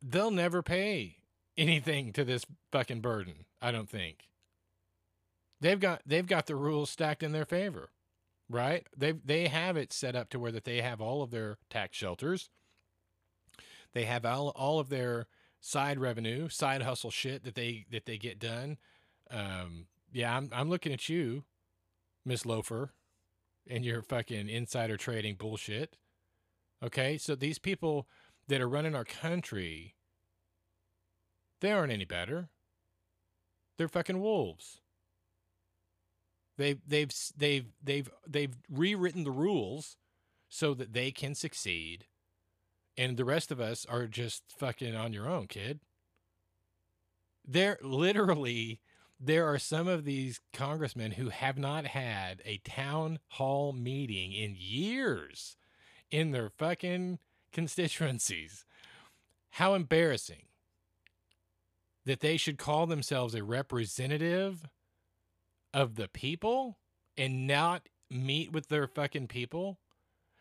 they'll 0.02 0.32
never 0.32 0.64
pay 0.64 1.18
anything 1.56 2.14
to 2.14 2.26
this 2.26 2.48
fucking 2.72 3.02
burden, 3.02 3.46
I 3.62 3.72
don't 3.72 3.90
think. 3.90 4.28
They've 5.62 5.80
got 5.80 6.02
they've 6.06 6.26
got 6.28 6.48
the 6.48 6.56
rules 6.56 6.89
stacked 6.89 7.24
in 7.24 7.32
their 7.32 7.46
favor, 7.46 7.89
right? 8.50 8.86
They 8.96 9.13
they 9.13 9.48
have 9.48 9.78
it 9.78 9.94
set 9.94 10.15
up 10.15 10.30
to 10.30 10.39
where 10.39 10.52
that 10.52 10.65
they 10.65 10.82
have 10.82 11.02
all 11.02 11.22
of 11.22 11.32
their 11.32 11.58
tax 11.70 11.98
shelters. 11.98 12.50
They 13.94 14.04
have 14.04 14.26
all, 14.26 14.50
all 14.50 14.80
of 14.80 14.89
their 14.89 15.28
side 15.62 16.00
revenue, 16.00 16.50
side 16.50 16.82
hustle 16.82 17.12
shit 17.12 17.44
that 17.46 17.56
they 17.56 17.86
that 17.91 18.06
they 18.06 18.18
get 18.18 18.39
done. 18.39 18.78
Um, 19.32 19.88
yeah, 20.12 20.36
I'm 20.36 20.50
I'm 20.54 20.70
looking 20.70 20.91
at 20.91 21.08
you, 21.10 21.46
Miss 22.26 22.46
Loeffler, 22.46 22.91
and 23.68 23.86
your 23.86 24.02
fucking 24.02 24.50
insider 24.50 24.98
trading 24.98 25.36
bullshit. 25.36 25.98
Okay, 26.84 27.18
so 27.18 27.36
these 27.36 27.58
people 27.58 28.08
that 28.48 28.62
are 28.62 28.70
running 28.70 28.96
our 28.96 29.06
country, 29.06 29.96
they 31.62 31.72
aren't 31.72 31.94
any 31.94 32.06
better. 32.06 32.50
They're 33.78 33.88
fucking 33.88 34.22
wolves. 34.22 34.82
They've 36.58 36.80
they've 36.88 37.12
they've 37.36 37.65
they've 37.84 38.10
they've 38.28 38.58
rewritten 38.70 39.24
the 39.24 39.32
rules 39.32 39.98
so 40.48 40.74
that 40.74 40.94
they 40.94 41.12
can 41.12 41.36
succeed, 41.36 42.06
and 42.98 43.18
the 43.18 43.26
rest 43.26 43.52
of 43.52 43.60
us 43.60 43.86
are 43.86 44.08
just 44.08 44.44
fucking 44.58 44.96
on 44.96 45.12
your 45.12 45.28
own, 45.28 45.48
kid. 45.48 45.82
There 47.46 47.78
literally 47.82 48.80
there 49.20 49.46
are 49.46 49.60
some 49.60 49.88
of 49.88 50.04
these 50.06 50.41
congressmen 50.54 51.12
who 51.12 51.30
have 51.30 51.58
not 51.58 51.86
had 51.88 52.41
a 52.46 52.58
town 52.60 53.20
hall 53.30 53.72
meeting 53.74 54.34
in 54.34 54.56
years 54.58 55.58
in 56.12 56.32
their 56.32 56.50
fucking 56.50 57.20
constituencies. 57.52 58.65
How 59.52 59.74
embarrassing 59.74 60.44
that 62.06 62.20
they 62.20 62.38
should 62.38 62.58
call 62.58 62.86
themselves 62.86 63.34
a 63.34 63.44
representative 63.44 64.65
of 65.76 65.96
the 65.96 66.08
people 66.08 66.80
and 67.18 67.46
not 67.46 67.90
meet 68.10 68.54
with 68.54 68.70
their 68.70 68.88
fucking 68.88 69.28
people? 69.28 69.78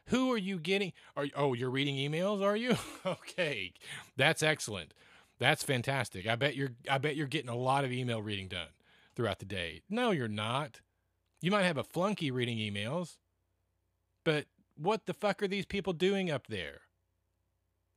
Who 0.07 0.31
are 0.33 0.39
you 0.39 0.59
getting? 0.59 0.93
Are 1.17 1.27
oh, 1.35 1.55
you're 1.55 1.71
reading 1.71 1.97
emails, 1.97 2.41
are 2.41 2.57
you? 2.57 2.77
okay. 3.07 3.73
That's 4.17 4.43
excellent. 4.43 4.95
That's 5.41 5.65
fantastic. 5.65 6.27
I 6.27 6.37
bet 6.37 6.55
you're 6.55 6.75
I 6.89 6.99
bet 6.99 7.17
you're 7.17 7.27
getting 7.27 7.51
a 7.51 7.57
lot 7.57 7.85
of 7.85 7.93
email 7.93 8.23
reading 8.23 8.49
done 8.49 8.69
throughout 9.17 9.41
the 9.41 9.45
day. 9.45 9.83
No, 9.91 10.13
you're 10.13 10.29
not. 10.29 10.81
You 11.43 11.51
might 11.51 11.65
have 11.65 11.79
a 11.79 11.85
flunky 11.85 12.31
reading 12.31 12.59
emails, 12.59 13.17
but 14.25 14.47
what 14.77 15.07
the 15.07 15.15
fuck 15.15 15.43
are 15.43 15.49
these 15.49 15.67
people 15.67 15.93
doing 15.93 16.31
up 16.31 16.47
there? 16.47 16.83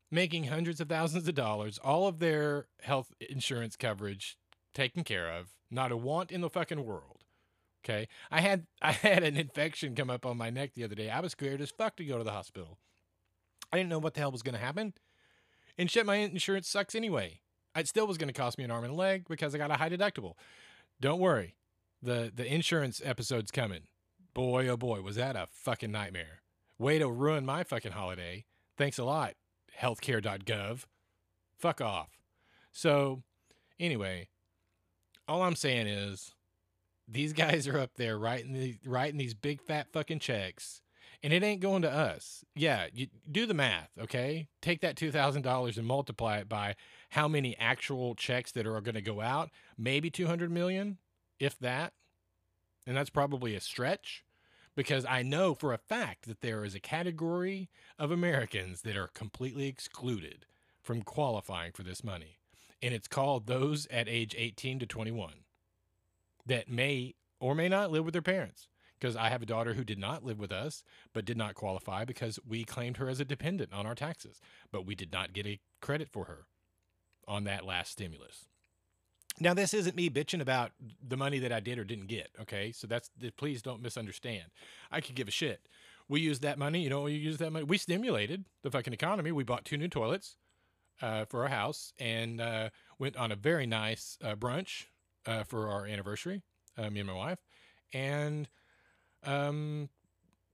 Making 0.10 0.46
hundreds 0.46 0.80
of 0.82 0.90
thousands 0.90 1.28
of 1.28 1.36
dollars, 1.36 1.78
all 1.84 2.08
of 2.08 2.20
their 2.20 2.68
health 2.82 3.14
insurance 3.20 3.76
coverage 3.76 4.38
taken 4.74 5.04
care 5.04 5.30
of, 5.30 5.50
not 5.70 5.92
a 5.92 5.98
want 5.98 6.32
in 6.32 6.42
the 6.42 6.50
fucking 6.50 6.86
world. 6.86 7.17
Okay. 7.88 8.08
I 8.32 8.42
had 8.42 8.68
I 8.82 8.92
had 8.92 9.24
an 9.24 9.38
infection 9.38 9.96
come 9.96 10.10
up 10.10 10.26
on 10.26 10.38
my 10.38 10.50
neck 10.50 10.74
the 10.74 10.84
other 10.84 10.96
day. 10.96 11.10
I 11.10 11.20
was 11.20 11.32
scared 11.32 11.62
as 11.62 11.72
fuck 11.72 11.96
to 11.98 12.06
go 12.06 12.18
to 12.18 12.24
the 12.24 12.32
hospital. 12.32 12.78
I 13.72 13.78
didn't 13.78 13.90
know 13.90 14.00
what 14.00 14.14
the 14.14 14.22
hell 14.22 14.32
was 14.32 14.44
going 14.44 14.56
to 14.56 14.62
happen. 14.62 14.94
And 15.78 15.92
shit, 15.92 16.06
my 16.06 16.16
insurance 16.16 16.68
sucks 16.68 16.96
anyway. 16.96 17.42
It 17.76 17.88
still 17.88 18.08
was 18.08 18.18
going 18.18 18.30
to 18.30 18.34
cost 18.34 18.58
me 18.58 18.64
an 18.64 18.72
arm 18.72 18.86
and 18.86 18.94
a 18.94 18.96
leg 18.96 19.26
because 19.30 19.54
I 19.54 19.58
got 19.58 19.72
a 19.72 19.76
high 19.76 19.90
deductible. 19.90 20.34
Don't 21.00 21.20
worry. 21.20 21.56
The 22.02 22.32
the 22.34 22.52
insurance 22.52 23.02
episode's 23.04 23.52
coming. 23.52 23.84
Boy, 24.34 24.68
oh 24.68 24.78
boy, 24.78 25.02
was 25.02 25.16
that 25.16 25.36
a 25.36 25.48
fucking 25.52 25.92
nightmare. 25.92 26.42
Way 26.78 27.00
to 27.00 27.10
ruin 27.10 27.46
my 27.46 27.64
fucking 27.64 27.94
holiday. 27.94 28.46
Thanks 28.78 29.00
a 29.00 29.04
lot, 29.04 29.34
healthcare.gov. 29.80 30.86
Fuck 31.58 31.82
off. 31.82 32.10
So, 32.72 33.24
anyway, 33.80 34.30
all 35.28 35.42
I'm 35.42 35.56
saying 35.56 35.88
is 35.88 36.36
these 37.08 37.34
guys 37.34 37.68
are 37.68 37.80
up 37.80 37.96
there 37.96 38.18
writing 38.18 38.54
the, 38.54 38.78
writing 38.86 39.18
these 39.18 39.34
big 39.34 39.62
fat 39.62 39.88
fucking 39.92 40.20
checks 40.20 40.82
and 41.24 41.34
it 41.34 41.44
ain't 41.44 41.62
going 41.62 41.82
to 41.82 41.92
us. 41.92 42.46
Yeah, 42.56 42.88
you 42.94 43.08
do 43.30 43.46
the 43.46 43.54
math, 43.54 43.90
okay? 44.00 44.48
Take 44.62 44.82
that 44.82 44.96
$2,000 44.96 45.78
and 45.78 45.88
multiply 45.88 46.38
it 46.38 46.50
by 46.50 46.76
how 47.10 47.28
many 47.28 47.58
actual 47.58 48.16
checks 48.16 48.52
that 48.52 48.68
are 48.68 48.80
going 48.82 48.96
to 48.96 49.02
go 49.02 49.22
out, 49.22 49.50
maybe 49.78 50.10
200 50.10 50.52
million, 50.52 50.98
if 51.40 51.58
that. 51.60 51.94
And 52.86 52.96
that's 52.96 53.10
probably 53.10 53.56
a 53.56 53.62
stretch 53.62 54.24
because 54.76 55.06
I 55.06 55.24
know 55.24 55.56
for 55.56 55.74
a 55.74 55.78
fact 55.78 56.28
that 56.28 56.42
there 56.42 56.64
is 56.64 56.76
a 56.76 56.80
category 56.80 57.70
of 57.98 58.12
Americans 58.12 58.82
that 58.84 58.96
are 58.96 59.08
completely 59.08 59.68
excluded 59.68 60.46
from 60.84 61.02
qualifying 61.02 61.72
for 61.72 61.84
this 61.84 62.04
money. 62.04 62.38
And 62.82 62.94
it's 62.94 63.08
called 63.08 63.48
those 63.48 63.88
at 63.88 64.08
age 64.08 64.36
18 64.38 64.80
to 64.80 64.86
21 64.86 65.34
that 66.48 66.70
may 66.70 67.16
or 67.40 67.56
may 67.56 67.70
not 67.70 67.92
live 67.92 68.06
with 68.06 68.14
their 68.14 68.22
parents 68.22 68.68
because 69.00 69.16
I 69.16 69.30
have 69.30 69.42
a 69.42 69.46
daughter 69.46 69.74
who 69.74 69.84
did 69.84 70.00
not 70.00 70.24
live 70.24 70.40
with 70.40 70.52
us, 70.52 70.84
but 71.14 71.26
did 71.26 71.38
not 71.38 71.54
qualify 71.56 72.04
because 72.04 72.40
we 72.48 72.64
claimed 72.64 72.98
her 72.98 73.10
as 73.10 73.20
a 73.20 73.26
dependent 73.26 73.74
on 73.74 73.86
our 73.86 73.96
taxes, 73.96 74.42
but 74.72 74.86
we 74.86 74.96
did 74.96 75.12
not 75.12 75.34
get 75.34 75.46
a 75.46 75.60
credit 75.82 76.10
for 76.10 76.26
her 76.26 76.46
on 77.28 77.44
that 77.44 77.66
last 77.66 77.92
stimulus. 77.92 78.46
Now, 79.40 79.54
this 79.54 79.74
isn't 79.74 79.96
me 79.96 80.10
bitching 80.10 80.42
about 80.42 80.72
the 81.06 81.18
money 81.18 81.38
that 81.40 81.52
I 81.52 81.60
did 81.60 81.78
or 81.78 81.84
didn't 81.84 82.08
get. 82.08 82.30
Okay. 82.42 82.72
So 82.72 82.88
that's, 82.88 83.12
please 83.38 83.62
don't 83.62 83.84
misunderstand. 83.84 84.46
I 84.92 85.00
could 85.00 85.14
give 85.14 85.28
a 85.28 85.32
shit. 85.32 85.68
We 86.10 86.22
used 86.22 86.42
that 86.42 86.58
money. 86.58 86.82
You 86.82 86.90
know, 86.90 87.04
we 87.04 87.14
used 87.14 87.40
that 87.40 87.52
money. 87.52 87.66
We 87.66 87.78
stimulated 87.78 88.46
the 88.64 88.72
fucking 88.72 88.94
economy. 88.94 89.32
We 89.32 89.44
bought 89.44 89.66
two 89.66 89.78
new 89.78 89.90
toilets 89.90 90.38
uh, 91.02 91.26
for 91.26 91.44
our 91.44 91.50
house 91.50 91.94
and 92.00 92.42
uh, 92.42 92.70
went 92.98 93.16
on 93.16 93.32
a 93.32 93.36
very 93.36 93.68
nice 93.68 94.18
uh, 94.24 94.34
brunch 94.34 94.86
uh, 95.28 95.44
for 95.44 95.68
our 95.68 95.86
anniversary, 95.86 96.42
uh, 96.78 96.90
me 96.90 97.02
and 97.02 97.08
my 97.08 97.14
wife. 97.14 97.40
And 97.94 98.48
um, 99.24 99.90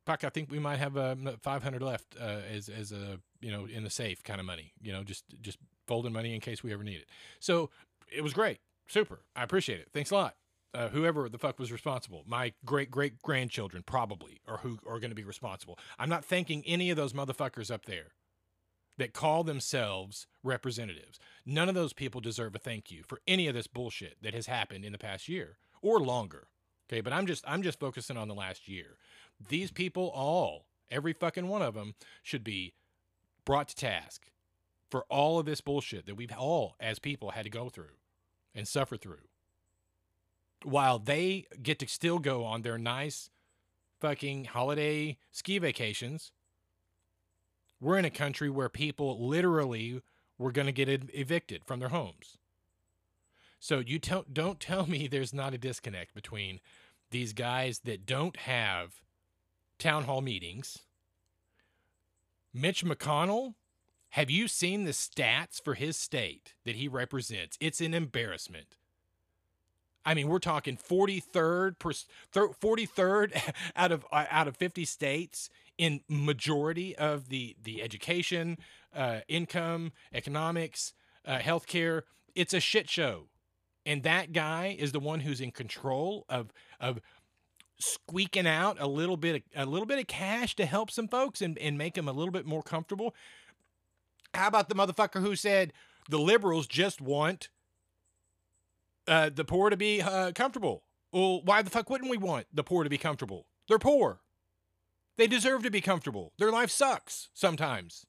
Puck, 0.05 0.23
I 0.23 0.29
think 0.29 0.51
we 0.51 0.59
might 0.59 0.77
have 0.77 0.97
a 0.97 1.38
500 1.41 1.81
left 1.81 2.15
uh, 2.19 2.39
as 2.51 2.67
as 2.67 2.91
a 2.91 3.19
you 3.39 3.51
know 3.51 3.65
in 3.65 3.83
the 3.83 3.89
safe 3.89 4.23
kind 4.23 4.39
of 4.39 4.45
money. 4.45 4.73
You 4.81 4.91
know, 4.91 5.03
just 5.03 5.23
just 5.41 5.57
folding 5.88 6.12
money 6.12 6.33
in 6.36 6.41
case 6.41 6.63
we 6.63 6.73
ever 6.73 6.83
need 6.83 6.97
it. 6.97 7.07
So 7.39 7.69
it 8.12 8.21
was 8.21 8.33
great, 8.33 8.59
super. 8.88 9.21
I 9.36 9.43
appreciate 9.43 9.79
it. 9.79 9.89
Thanks 9.93 10.12
a 10.12 10.15
lot. 10.15 10.36
Uh, 10.73 10.89
whoever 10.89 11.29
the 11.29 11.38
fuck 11.38 11.59
was 11.59 11.71
responsible, 11.71 12.23
my 12.27 12.51
great 12.65 12.91
great 12.91 13.21
grandchildren 13.21 13.83
probably, 13.86 14.41
or 14.47 14.57
who 14.57 14.79
are 14.88 14.99
going 14.99 15.12
to 15.12 15.15
be 15.15 15.23
responsible. 15.23 15.77
I'm 15.97 16.09
not 16.09 16.25
thanking 16.25 16.63
any 16.65 16.89
of 16.89 16.97
those 16.97 17.13
motherfuckers 17.13 17.71
up 17.71 17.86
there 17.86 18.07
that 18.97 19.13
call 19.13 19.43
themselves 19.43 20.27
representatives. 20.43 21.19
None 21.45 21.69
of 21.69 21.75
those 21.75 21.93
people 21.93 22.21
deserve 22.21 22.56
a 22.56 22.60
thank 22.60 22.91
you 22.91 23.03
for 23.08 23.19
any 23.27 23.47
of 23.47 23.56
this 23.56 23.67
bullshit 23.67 24.17
that 24.21 24.34
has 24.34 24.47
happened 24.47 24.86
in 24.86 24.91
the 24.91 24.97
past 24.97 25.27
year 25.27 25.58
or 25.82 25.99
longer. 25.99 26.47
Okay, 26.89 27.01
but 27.01 27.13
I'm 27.13 27.25
just 27.25 27.43
I'm 27.47 27.63
just 27.63 27.79
focusing 27.79 28.17
on 28.17 28.27
the 28.27 28.36
last 28.36 28.67
year. 28.67 28.97
These 29.49 29.71
people 29.71 30.12
all, 30.13 30.65
every 30.91 31.13
fucking 31.13 31.47
one 31.47 31.62
of 31.62 31.73
them 31.73 31.95
should 32.21 32.43
be 32.43 32.73
brought 33.45 33.69
to 33.69 33.75
task 33.75 34.32
for 34.89 35.06
all 35.10 35.39
of 35.39 35.45
this 35.45 35.62
bullshit 35.62 36.06
that 36.06 36.15
we've 36.15 36.32
all 36.38 36.75
as 36.79 36.99
people 36.99 37.32
had 37.32 37.45
to 37.45 37.49
go 37.49 37.69
through 37.69 37.95
and 38.53 38.67
suffer 38.67 38.95
through. 38.95 39.27
While 40.63 40.99
they 40.99 41.47
get 41.62 41.79
to 41.79 41.88
still 41.88 42.19
go 42.19 42.43
on 42.45 42.62
their 42.62 42.77
nice 42.77 43.29
fucking 43.99 44.45
holiday 44.45 45.17
ski 45.32 45.58
vacations, 45.58 46.32
we're 47.84 47.98
in 47.98 48.06
a 48.06 48.10
country 48.10 48.50
where 48.50 48.69
people 48.69 49.28
literally 49.28 50.02
were 50.38 50.52
going 50.52 50.65
to 50.65 50.72
get 50.72 50.89
evicted 51.13 51.63
from 51.65 51.80
their 51.80 51.89
homes. 51.89 52.38
So 53.60 53.80
you 53.80 54.00
t- 54.00 54.24
don't 54.32 54.60
tell 54.60 54.88
me 54.88 55.08
there's 55.12 55.34
not 55.34 55.54
a 55.54 55.58
disconnect 55.58 56.15
between 56.15 56.60
these 57.12 57.34
guys 57.34 57.80
that 57.80 58.06
don't 58.06 58.38
have 58.38 59.02
town 59.78 60.06
hall 60.06 60.22
meetings. 60.22 60.80
Mitch 62.54 62.84
McConnell, 62.86 63.56
have 64.10 64.30
you 64.30 64.48
seen 64.48 64.86
the 64.86 64.91
stats 64.91 65.62
for 65.62 65.74
his 65.74 65.98
state 65.98 66.54
that 66.65 66.76
he 66.76 66.88
represents? 66.88 67.58
It's 67.60 67.82
an 67.82 67.93
embarrassment. 67.93 68.78
I 70.06 70.13
mean, 70.13 70.28
we're 70.28 70.39
talking 70.39 70.78
43rd 70.78 71.78
43rd 72.34 73.54
out 73.76 73.91
of 73.91 74.06
out 74.12 74.48
of 74.48 74.58
50 74.58 74.86
states 74.86 75.50
in 75.84 76.02
majority 76.08 76.96
of 76.96 77.30
the 77.30 77.56
the 77.62 77.82
education, 77.82 78.58
uh, 78.96 79.19
income, 79.28 79.91
economics, 80.13 80.93
uh, 81.26 81.39
healthcare. 81.39 82.04
It's 82.36 82.54
a 82.54 82.60
shit 82.60 82.89
show 82.89 83.28
and 83.86 84.04
that 84.04 84.32
guy 84.32 84.76
is 84.78 84.91
the 84.91 85.00
one 85.00 85.22
who's 85.22 85.41
in 85.41 85.52
control 85.52 86.26
of 86.30 86.52
of 86.80 87.00
squeaking 87.80 88.48
out 88.48 88.80
a 88.80 88.88
little 88.88 89.17
bit 89.17 89.36
of, 89.36 89.41
a 89.56 89.69
little 89.69 89.86
bit 89.86 90.00
of 90.00 90.08
cash 90.08 90.56
to 90.56 90.65
help 90.65 90.89
some 90.89 91.08
folks 91.08 91.41
and, 91.41 91.58
and 91.58 91.78
make 91.78 91.96
them 91.96 92.08
a 92.08 92.13
little 92.13 92.32
bit 92.32 92.46
more 92.46 92.63
comfortable. 92.63 93.13
How 94.34 94.48
about 94.48 94.69
the 94.69 94.76
motherfucker 94.76 95.22
who 95.22 95.36
said 95.36 95.74
the 96.10 96.19
liberals 96.19 96.65
just 96.67 97.02
want 97.02 97.50
uh, 99.08 99.30
the 99.34 99.43
poor 99.43 99.69
to 99.69 99.78
be 99.78 100.02
uh, 100.02 100.32
comfortable? 100.32 100.84
Well, 101.12 101.41
why 101.43 101.62
the 101.62 101.69
fuck 101.69 101.89
wouldn't 101.89 102.10
we 102.10 102.17
want 102.17 102.48
the 102.54 102.63
poor 102.63 102.84
to 102.84 102.89
be 102.89 102.98
comfortable? 102.98 103.48
They're 103.67 103.80
poor. 103.80 104.19
They 105.17 105.28
deserve 105.28 105.63
to 105.63 105.71
be 105.71 105.82
comfortable. 105.82 106.34
Their 106.38 106.52
life 106.52 106.71
sucks 106.71 107.30
sometimes. 107.34 108.06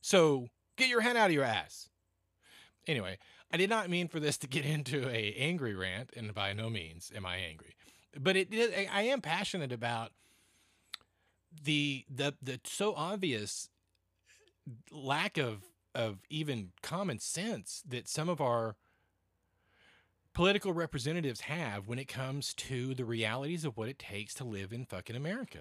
So 0.00 0.48
get 0.76 0.88
your 0.88 1.00
head 1.00 1.16
out 1.16 1.28
of 1.28 1.32
your 1.32 1.44
ass. 1.44 1.88
Anyway, 2.86 3.18
I 3.50 3.56
did 3.56 3.70
not 3.70 3.88
mean 3.88 4.08
for 4.08 4.20
this 4.20 4.36
to 4.38 4.46
get 4.46 4.64
into 4.66 5.08
a 5.08 5.34
angry 5.38 5.74
rant, 5.74 6.10
and 6.16 6.34
by 6.34 6.52
no 6.52 6.68
means 6.68 7.10
am 7.14 7.24
I 7.24 7.36
angry, 7.36 7.74
but 8.18 8.36
it, 8.36 8.48
I 8.92 9.02
am 9.02 9.20
passionate 9.20 9.72
about 9.72 10.12
the 11.62 12.04
the 12.12 12.34
the 12.42 12.60
so 12.64 12.94
obvious 12.96 13.68
lack 14.90 15.38
of 15.38 15.62
of 15.94 16.18
even 16.28 16.72
common 16.82 17.20
sense 17.20 17.82
that 17.86 18.08
some 18.08 18.28
of 18.28 18.40
our 18.40 18.76
political 20.32 20.72
representatives 20.72 21.42
have 21.42 21.86
when 21.86 21.98
it 21.98 22.08
comes 22.08 22.52
to 22.54 22.92
the 22.94 23.04
realities 23.04 23.64
of 23.64 23.76
what 23.76 23.88
it 23.88 23.98
takes 23.98 24.34
to 24.34 24.44
live 24.44 24.72
in 24.72 24.84
fucking 24.84 25.14
America. 25.14 25.60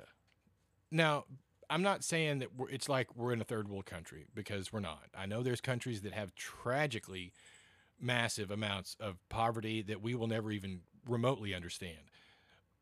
Now, 0.93 1.25
I'm 1.71 1.81
not 1.81 2.03
saying 2.03 2.39
that 2.39 2.49
it's 2.69 2.87
like 2.87 3.15
we're 3.15 3.33
in 3.33 3.41
a 3.41 3.43
third 3.43 3.67
world 3.67 3.87
country 3.87 4.25
because 4.35 4.71
we're 4.71 4.79
not. 4.79 5.05
I 5.17 5.25
know 5.25 5.41
there's 5.41 5.59
countries 5.59 6.01
that 6.01 6.13
have 6.13 6.35
tragically 6.35 7.33
massive 7.99 8.51
amounts 8.51 8.95
of 8.99 9.17
poverty 9.27 9.81
that 9.81 10.01
we 10.01 10.13
will 10.13 10.27
never 10.27 10.51
even 10.51 10.81
remotely 11.07 11.55
understand. 11.55 11.97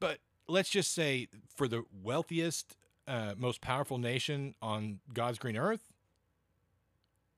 But 0.02 0.20
let's 0.48 0.70
just 0.70 0.94
say 0.94 1.30
for 1.56 1.70
the 1.70 1.84
wealthiest, 2.04 2.76
uh, 3.08 3.36
most 3.38 3.62
powerful 3.62 3.98
nation 3.98 4.56
on 4.62 5.00
God's 5.14 5.40
green 5.40 5.56
earth, 5.56 5.94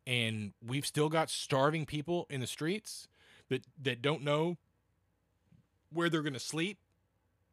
and 0.07 0.53
we've 0.65 0.87
still 0.87 1.07
got 1.07 1.29
starving 1.29 1.85
people 1.85 2.25
in 2.31 2.41
the 2.41 2.47
streets 2.47 3.07
that, 3.49 3.63
that 3.79 4.01
don't 4.01 4.23
know 4.23 4.57
where 5.91 6.09
they're 6.09 6.23
going 6.23 6.33
to 6.33 6.39
sleep 6.39 6.79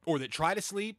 or 0.07 0.19
that 0.19 0.31
try 0.31 0.55
to 0.55 0.63
sleep 0.63 0.97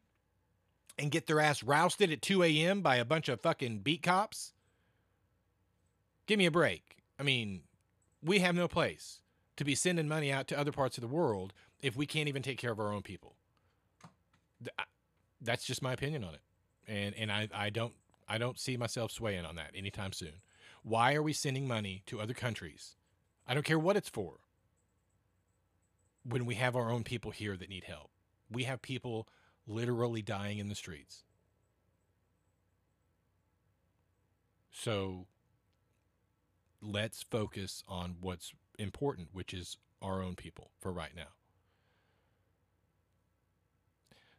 and 1.01 1.09
get 1.09 1.25
their 1.25 1.39
ass 1.39 1.63
rousted 1.63 2.11
at 2.11 2.21
2 2.21 2.43
a.m. 2.43 2.81
by 2.81 2.97
a 2.97 3.05
bunch 3.05 3.27
of 3.27 3.41
fucking 3.41 3.79
beat 3.79 4.03
cops. 4.03 4.53
Give 6.27 6.37
me 6.37 6.45
a 6.45 6.51
break. 6.51 6.97
I 7.19 7.23
mean, 7.23 7.61
we 8.23 8.39
have 8.39 8.53
no 8.53 8.67
place 8.67 9.21
to 9.57 9.63
be 9.63 9.73
sending 9.73 10.07
money 10.07 10.31
out 10.31 10.47
to 10.49 10.59
other 10.59 10.71
parts 10.71 10.97
of 10.97 11.01
the 11.01 11.07
world 11.07 11.53
if 11.81 11.95
we 11.95 12.05
can't 12.05 12.29
even 12.29 12.43
take 12.43 12.59
care 12.59 12.71
of 12.71 12.79
our 12.79 12.93
own 12.93 13.01
people. 13.01 13.35
That's 15.41 15.65
just 15.65 15.81
my 15.81 15.91
opinion 15.91 16.23
on 16.23 16.35
it. 16.35 16.41
And 16.87 17.15
and 17.15 17.31
I, 17.31 17.49
I 17.53 17.69
don't 17.71 17.93
I 18.29 18.37
don't 18.37 18.59
see 18.59 18.77
myself 18.77 19.11
swaying 19.11 19.45
on 19.45 19.55
that 19.55 19.71
anytime 19.75 20.13
soon. 20.13 20.43
Why 20.83 21.15
are 21.15 21.23
we 21.23 21.33
sending 21.33 21.67
money 21.67 22.03
to 22.05 22.21
other 22.21 22.33
countries? 22.35 22.95
I 23.47 23.55
don't 23.55 23.65
care 23.65 23.79
what 23.79 23.97
it's 23.97 24.09
for. 24.09 24.35
When 26.23 26.45
we 26.45 26.55
have 26.55 26.75
our 26.75 26.91
own 26.91 27.03
people 27.03 27.31
here 27.31 27.57
that 27.57 27.69
need 27.69 27.85
help, 27.85 28.11
we 28.51 28.63
have 28.65 28.83
people 28.83 29.27
literally 29.67 30.21
dying 30.21 30.58
in 30.58 30.69
the 30.69 30.76
streets. 30.76 31.24
So 34.71 35.28
let's 36.82 37.24
focus 37.24 37.84
on 37.88 38.15
what's 38.19 38.54
important, 38.80 39.30
which 39.32 39.54
is 39.54 39.78
our 40.02 40.21
own 40.21 40.36
people 40.36 40.71
for 40.80 40.91
right 40.91 41.15
now. 41.15 41.34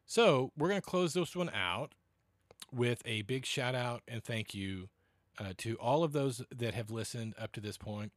So 0.07 0.53
we're 0.59 0.69
going 0.69 0.81
to 0.81 0.87
close 0.87 1.15
this 1.15 1.37
one 1.37 1.51
out 1.51 1.95
with 2.73 3.03
a 3.05 3.23
big 3.23 3.47
shout 3.47 3.75
out 3.75 4.03
and 4.09 4.23
thank 4.23 4.55
you 4.55 4.89
uh, 5.39 5.53
to 5.59 5.77
all 5.77 6.05
of 6.05 6.13
those 6.13 6.43
that 6.55 6.75
have 6.75 6.91
listened 6.91 7.35
up 7.39 7.53
to 7.53 7.61
this 7.61 7.79
point. 7.79 8.13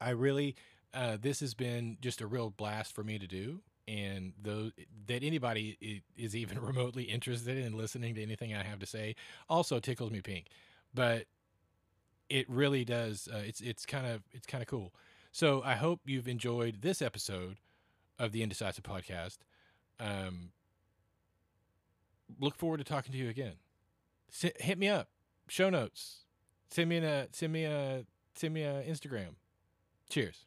I 0.00 0.10
really, 0.10 0.56
uh, 0.94 1.18
this 1.20 1.40
has 1.40 1.54
been 1.54 1.98
just 2.00 2.20
a 2.20 2.26
real 2.26 2.50
blast 2.50 2.94
for 2.94 3.04
me 3.04 3.18
to 3.18 3.26
do. 3.26 3.60
And 3.90 4.34
though 4.40 4.70
that 5.06 5.24
anybody 5.24 6.02
is 6.16 6.36
even 6.36 6.60
remotely 6.62 7.04
interested 7.04 7.58
in 7.58 7.76
listening 7.76 8.14
to 8.14 8.22
anything 8.22 8.54
I 8.54 8.62
have 8.62 8.78
to 8.78 8.86
say 8.86 9.16
also 9.48 9.80
tickles 9.80 10.12
me 10.12 10.20
pink. 10.20 10.46
But 10.94 11.26
it 12.28 12.48
really 12.48 12.84
does. 12.84 13.28
Uh, 13.32 13.38
it's 13.38 13.60
it's 13.60 13.84
kind 13.84 14.06
of 14.06 14.22
it's 14.32 14.46
kind 14.46 14.62
of 14.62 14.68
cool. 14.68 14.94
So 15.32 15.62
I 15.64 15.74
hope 15.74 16.00
you've 16.06 16.28
enjoyed 16.28 16.82
this 16.82 17.02
episode 17.02 17.56
of 18.18 18.32
the 18.32 18.42
Indecisive 18.42 18.84
Podcast. 18.84 19.38
Um, 19.98 20.52
look 22.38 22.56
forward 22.56 22.78
to 22.78 22.84
talking 22.84 23.12
to 23.12 23.18
you 23.18 23.28
again. 23.28 23.54
S- 24.32 24.52
hit 24.60 24.78
me 24.78 24.88
up. 24.88 25.08
Show 25.48 25.68
notes. 25.70 26.24
Send 26.70 26.88
me 26.88 26.98
a 26.98 27.28
send 27.32 27.52
me 27.52 27.64
a 27.64 28.04
send 28.36 28.54
me 28.54 28.62
a 28.62 28.84
Instagram. 28.84 29.34
Cheers. 30.08 30.46